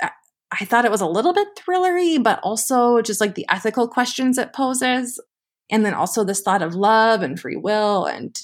I 0.51 0.65
thought 0.65 0.86
it 0.86 0.91
was 0.91 1.01
a 1.01 1.07
little 1.07 1.34
bit 1.34 1.47
thrillery, 1.57 2.21
but 2.21 2.39
also 2.43 3.01
just 3.01 3.21
like 3.21 3.36
the 3.36 3.45
ethical 3.49 3.88
questions 3.88 4.38
it 4.38 4.53
poses. 4.53 5.21
And 5.69 5.86
then 5.86 5.93
also 5.93 6.23
this 6.23 6.41
thought 6.41 6.62
of 6.62 6.75
love 6.75 7.21
and 7.21 7.39
free 7.39 7.55
will 7.55 8.05
and 8.05 8.36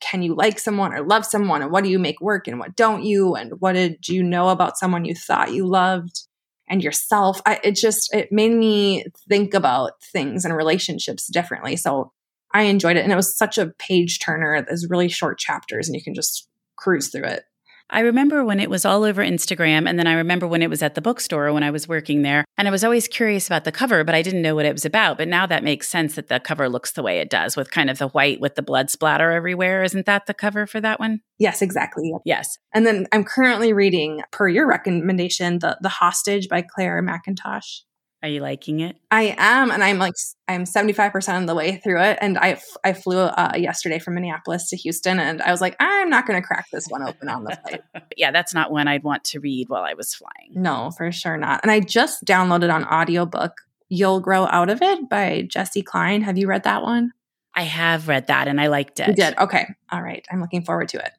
can 0.00 0.22
you 0.22 0.34
like 0.34 0.58
someone 0.58 0.92
or 0.92 1.06
love 1.06 1.24
someone 1.24 1.62
and 1.62 1.70
what 1.70 1.82
do 1.82 1.90
you 1.90 1.98
make 1.98 2.20
work 2.20 2.46
and 2.46 2.58
what 2.58 2.76
don't 2.76 3.02
you 3.02 3.34
and 3.34 3.52
what 3.60 3.72
did 3.72 4.08
you 4.08 4.22
know 4.22 4.50
about 4.50 4.76
someone 4.76 5.04
you 5.04 5.14
thought 5.14 5.52
you 5.52 5.66
loved 5.66 6.25
and 6.68 6.82
yourself. 6.82 7.40
I, 7.46 7.60
it 7.62 7.76
just, 7.76 8.12
it 8.14 8.32
made 8.32 8.52
me 8.52 9.04
think 9.28 9.54
about 9.54 10.02
things 10.02 10.44
and 10.44 10.56
relationships 10.56 11.26
differently. 11.26 11.76
So 11.76 12.12
I 12.52 12.62
enjoyed 12.62 12.96
it. 12.96 13.02
And 13.02 13.12
it 13.12 13.16
was 13.16 13.36
such 13.36 13.58
a 13.58 13.72
page 13.78 14.18
turner. 14.20 14.62
There's 14.62 14.88
really 14.88 15.08
short 15.08 15.38
chapters 15.38 15.88
and 15.88 15.94
you 15.94 16.02
can 16.02 16.14
just 16.14 16.48
cruise 16.76 17.08
through 17.08 17.24
it. 17.24 17.44
I 17.90 18.00
remember 18.00 18.44
when 18.44 18.58
it 18.58 18.68
was 18.68 18.84
all 18.84 19.04
over 19.04 19.22
Instagram, 19.22 19.88
and 19.88 19.98
then 19.98 20.06
I 20.06 20.14
remember 20.14 20.46
when 20.46 20.62
it 20.62 20.70
was 20.70 20.82
at 20.82 20.94
the 20.94 21.00
bookstore 21.00 21.52
when 21.52 21.62
I 21.62 21.70
was 21.70 21.86
working 21.86 22.22
there. 22.22 22.44
And 22.58 22.66
I 22.66 22.70
was 22.70 22.82
always 22.82 23.06
curious 23.06 23.46
about 23.46 23.64
the 23.64 23.72
cover, 23.72 24.02
but 24.02 24.14
I 24.14 24.22
didn't 24.22 24.42
know 24.42 24.54
what 24.54 24.66
it 24.66 24.72
was 24.72 24.84
about. 24.84 25.18
But 25.18 25.28
now 25.28 25.46
that 25.46 25.62
makes 25.62 25.88
sense 25.88 26.16
that 26.16 26.28
the 26.28 26.40
cover 26.40 26.68
looks 26.68 26.92
the 26.92 27.02
way 27.02 27.20
it 27.20 27.30
does 27.30 27.56
with 27.56 27.70
kind 27.70 27.88
of 27.88 27.98
the 27.98 28.08
white 28.08 28.40
with 28.40 28.56
the 28.56 28.62
blood 28.62 28.90
splatter 28.90 29.30
everywhere. 29.30 29.84
Isn't 29.84 30.06
that 30.06 30.26
the 30.26 30.34
cover 30.34 30.66
for 30.66 30.80
that 30.80 30.98
one? 30.98 31.20
Yes, 31.38 31.62
exactly. 31.62 32.12
Yes. 32.24 32.58
And 32.74 32.86
then 32.86 33.06
I'm 33.12 33.24
currently 33.24 33.72
reading, 33.72 34.22
per 34.32 34.48
your 34.48 34.66
recommendation, 34.66 35.60
the 35.60 35.78
the 35.80 35.88
Hostage 35.88 36.48
by 36.48 36.62
Clare 36.62 37.02
Mackintosh. 37.02 37.82
Are 38.26 38.28
you 38.28 38.40
liking 38.40 38.80
it? 38.80 38.96
I 39.08 39.36
am, 39.38 39.70
and 39.70 39.84
I'm 39.84 39.98
like 39.98 40.14
I'm 40.48 40.66
75 40.66 41.12
percent 41.12 41.44
of 41.44 41.46
the 41.46 41.54
way 41.54 41.76
through 41.76 42.00
it. 42.00 42.18
And 42.20 42.36
I 42.36 42.60
I 42.82 42.92
flew 42.92 43.20
uh, 43.20 43.52
yesterday 43.54 44.00
from 44.00 44.14
Minneapolis 44.14 44.68
to 44.70 44.76
Houston, 44.78 45.20
and 45.20 45.40
I 45.40 45.52
was 45.52 45.60
like, 45.60 45.76
I'm 45.78 46.10
not 46.10 46.26
going 46.26 46.42
to 46.42 46.44
crack 46.44 46.66
this 46.72 46.86
one 46.88 47.04
open 47.04 47.28
on 47.28 47.44
the 47.44 47.56
flight. 47.56 47.82
yeah, 48.16 48.32
that's 48.32 48.52
not 48.52 48.72
one 48.72 48.88
I'd 48.88 49.04
want 49.04 49.22
to 49.26 49.38
read 49.38 49.68
while 49.68 49.84
I 49.84 49.94
was 49.94 50.12
flying. 50.12 50.60
No, 50.60 50.90
for 50.90 51.12
sure 51.12 51.36
not. 51.36 51.60
And 51.62 51.70
I 51.70 51.78
just 51.78 52.24
downloaded 52.24 52.74
on 52.74 52.84
audiobook 52.84 53.52
"You'll 53.88 54.18
Grow 54.18 54.46
Out 54.46 54.70
of 54.70 54.82
It" 54.82 55.08
by 55.08 55.46
Jessi 55.48 55.84
Klein. 55.84 56.22
Have 56.22 56.36
you 56.36 56.48
read 56.48 56.64
that 56.64 56.82
one? 56.82 57.12
I 57.54 57.62
have 57.62 58.08
read 58.08 58.26
that, 58.26 58.48
and 58.48 58.60
I 58.60 58.66
liked 58.66 58.98
it. 58.98 59.06
You 59.06 59.14
did 59.14 59.38
okay. 59.38 59.68
All 59.92 60.02
right, 60.02 60.26
I'm 60.32 60.40
looking 60.40 60.64
forward 60.64 60.88
to 60.88 60.98
it. 60.98 61.12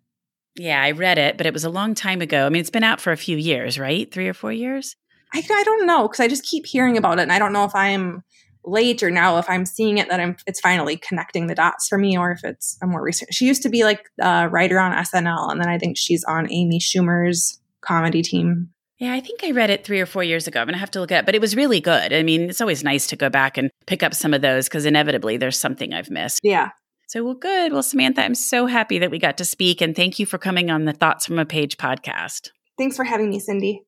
Yeah, 0.57 0.83
I 0.83 0.91
read 0.91 1.17
it, 1.19 1.37
but 1.37 1.45
it 1.45 1.53
was 1.53 1.63
a 1.63 1.69
long 1.69 1.95
time 1.95 2.19
ago. 2.19 2.45
I 2.45 2.49
mean, 2.49 2.59
it's 2.59 2.69
been 2.69 2.83
out 2.83 2.99
for 2.99 3.13
a 3.13 3.17
few 3.17 3.37
years, 3.37 3.79
right? 3.79 4.11
Three 4.11 4.27
or 4.27 4.33
four 4.33 4.51
years. 4.51 4.97
I, 5.33 5.43
I 5.49 5.63
don't 5.63 5.85
know 5.85 6.07
because 6.07 6.19
I 6.19 6.27
just 6.27 6.43
keep 6.43 6.65
hearing 6.65 6.97
about 6.97 7.19
it, 7.19 7.23
and 7.23 7.31
I 7.31 7.39
don't 7.39 7.53
know 7.53 7.65
if 7.65 7.75
I'm 7.75 8.23
late 8.63 9.01
or 9.01 9.09
now 9.09 9.37
if 9.37 9.49
I'm 9.49 9.65
seeing 9.65 9.97
it 9.97 10.09
that 10.09 10.19
I'm 10.19 10.35
it's 10.45 10.59
finally 10.59 10.97
connecting 10.97 11.47
the 11.47 11.55
dots 11.55 11.87
for 11.87 11.97
me, 11.97 12.17
or 12.17 12.31
if 12.31 12.43
it's 12.43 12.77
a 12.81 12.87
more 12.87 13.01
recent. 13.01 13.33
She 13.33 13.45
used 13.45 13.63
to 13.63 13.69
be 13.69 13.83
like 13.83 14.05
a 14.19 14.49
writer 14.49 14.79
on 14.79 14.91
SNL, 14.91 15.51
and 15.51 15.61
then 15.61 15.69
I 15.69 15.77
think 15.77 15.97
she's 15.97 16.23
on 16.23 16.51
Amy 16.51 16.79
Schumer's 16.79 17.59
comedy 17.81 18.21
team. 18.21 18.69
Yeah, 18.99 19.13
I 19.13 19.19
think 19.19 19.43
I 19.43 19.51
read 19.51 19.69
it 19.69 19.85
three 19.85 20.01
or 20.01 20.07
four 20.07 20.23
years 20.23 20.47
ago. 20.47 20.59
I'm 20.59 20.67
gonna 20.67 20.77
have 20.77 20.91
to 20.91 20.99
look 20.99 21.11
it, 21.11 21.25
but 21.25 21.35
it 21.35 21.41
was 21.41 21.55
really 21.55 21.79
good. 21.79 22.13
I 22.13 22.23
mean, 22.23 22.49
it's 22.49 22.61
always 22.61 22.83
nice 22.83 23.07
to 23.07 23.15
go 23.15 23.29
back 23.29 23.57
and 23.57 23.69
pick 23.85 24.03
up 24.03 24.13
some 24.13 24.33
of 24.33 24.41
those 24.41 24.67
because 24.67 24.85
inevitably 24.85 25.37
there's 25.37 25.57
something 25.57 25.93
I've 25.93 26.09
missed. 26.09 26.39
Yeah. 26.43 26.69
So, 27.07 27.23
well, 27.23 27.35
good. 27.35 27.71
Well, 27.71 27.83
Samantha, 27.83 28.21
I'm 28.21 28.35
so 28.35 28.65
happy 28.65 28.99
that 28.99 29.11
we 29.11 29.17
got 29.17 29.37
to 29.37 29.45
speak, 29.45 29.79
and 29.79 29.95
thank 29.95 30.19
you 30.19 30.25
for 30.25 30.37
coming 30.37 30.69
on 30.69 30.83
the 30.83 30.91
Thoughts 30.91 31.25
from 31.25 31.39
a 31.39 31.45
Page 31.45 31.77
podcast. 31.77 32.49
Thanks 32.77 32.97
for 32.97 33.05
having 33.05 33.29
me, 33.29 33.39
Cindy. 33.39 33.86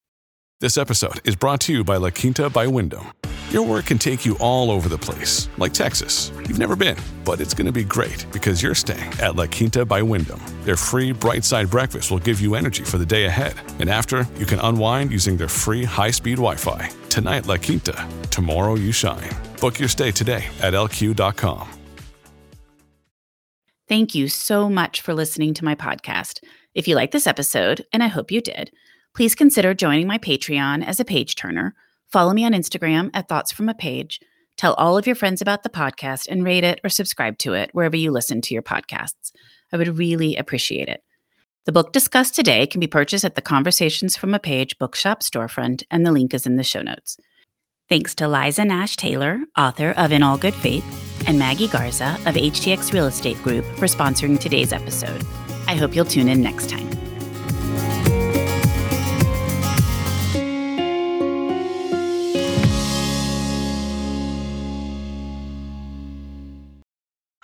This 0.62 0.78
episode 0.78 1.26
is 1.26 1.38
brought 1.38 1.62
to 1.62 1.72
you 1.72 1.86
by 1.86 1.96
La 1.96 2.10
Quinta 2.10 2.50
by 2.50 2.68
Wyndham. 2.68 3.14
Your 3.50 3.66
work 3.66 3.86
can 3.86 3.98
take 3.98 4.26
you 4.26 4.38
all 4.42 4.72
over 4.72 4.90
the 4.90 4.98
place, 4.98 5.48
like 5.58 5.74
Texas. 5.74 6.34
You've 6.36 6.60
never 6.60 6.76
been, 6.76 6.98
but 7.24 7.40
it's 7.40 7.54
going 7.54 7.68
to 7.68 7.72
be 7.72 7.86
great 7.86 8.26
because 8.34 8.62
you're 8.62 8.76
staying 8.76 9.10
at 9.22 9.36
La 9.36 9.46
Quinta 9.48 9.86
by 9.86 10.02
Wyndham. 10.02 10.42
Their 10.66 10.76
free 10.76 11.14
bright 11.14 11.46
side 11.46 11.70
breakfast 11.70 12.12
will 12.12 12.20
give 12.20 12.42
you 12.42 12.56
energy 12.56 12.84
for 12.84 12.98
the 12.98 13.06
day 13.06 13.24
ahead. 13.24 13.54
And 13.80 13.90
after, 13.90 14.28
you 14.38 14.46
can 14.46 14.60
unwind 14.60 15.14
using 15.14 15.38
their 15.38 15.48
free 15.48 15.86
high 15.86 16.12
speed 16.12 16.40
Wi 16.40 16.56
Fi. 16.56 16.90
Tonight, 17.08 17.48
La 17.48 17.56
Quinta. 17.56 18.06
Tomorrow, 18.30 18.76
you 18.76 18.92
shine. 18.92 19.32
Book 19.62 19.80
your 19.80 19.88
stay 19.88 20.12
today 20.12 20.44
at 20.62 20.74
lq.com. 20.74 21.70
Thank 23.88 24.14
you 24.14 24.28
so 24.28 24.70
much 24.70 25.00
for 25.00 25.14
listening 25.14 25.54
to 25.54 25.64
my 25.64 25.76
podcast. 25.76 26.44
If 26.74 26.86
you 26.86 26.96
like 26.96 27.12
this 27.12 27.28
episode, 27.28 27.86
and 27.94 28.04
I 28.04 28.08
hope 28.08 28.30
you 28.30 28.42
did, 28.42 28.72
please 29.16 29.36
consider 29.36 29.74
joining 29.74 30.08
my 30.08 30.18
Patreon 30.18 30.86
as 30.86 31.00
a 31.00 31.06
page 31.06 31.36
turner. 31.36 31.76
Follow 32.08 32.34
me 32.34 32.46
on 32.46 32.54
Instagram 32.54 33.10
at 33.14 33.28
Thoughts 33.28 33.52
from 33.52 33.70
a 33.70 33.74
Page. 33.74 34.20
Tell 34.58 34.74
all 34.74 34.98
of 34.98 35.06
your 35.06 35.16
friends 35.16 35.42
about 35.42 35.64
the 35.64 35.70
podcast 35.70 36.28
and 36.30 36.44
rate 36.44 36.64
it 36.64 36.82
or 36.84 36.90
subscribe 36.90 37.38
to 37.40 37.54
it 37.54 37.70
wherever 37.74 37.96
you 37.96 38.12
listen 38.12 38.42
to 38.42 38.54
your 38.54 38.64
podcasts. 38.64 39.32
I 39.72 39.78
would 39.78 39.98
really 39.98 40.36
appreciate 40.36 40.90
it. 40.90 41.02
The 41.66 41.72
book 41.72 41.94
discussed 41.94 42.36
today 42.36 42.66
can 42.66 42.80
be 42.80 42.88
purchased 42.88 43.26
at 43.26 43.36
the 43.36 43.42
Conversations 43.42 44.16
from 44.16 44.34
a 44.34 44.40
Page 44.40 44.78
bookshop 44.80 45.22
storefront, 45.22 45.84
and 45.92 46.06
the 46.06 46.12
link 46.12 46.34
is 46.34 46.48
in 46.48 46.56
the 46.56 46.64
show 46.64 46.82
notes. 46.82 47.18
Thanks 47.90 48.16
to 48.16 48.28
Liza 48.28 48.66
Nash 48.66 48.96
Taylor, 48.96 49.40
author 49.58 49.92
of 49.92 50.12
In 50.12 50.24
All 50.24 50.38
Good 50.38 50.56
Faith, 50.56 50.86
and 51.28 51.38
Maggie 51.40 51.68
Garza 51.68 52.18
of 52.26 52.36
HTX 52.36 52.94
Real 52.94 53.08
Estate 53.08 53.42
Group 53.44 53.66
for 53.78 53.86
sponsoring 53.86 54.40
today's 54.40 54.74
episode. 54.74 55.24
I 55.68 55.76
hope 55.76 55.96
you'll 55.96 56.06
tune 56.06 56.30
in 56.30 56.42
next 56.42 56.70
time. 56.70 57.09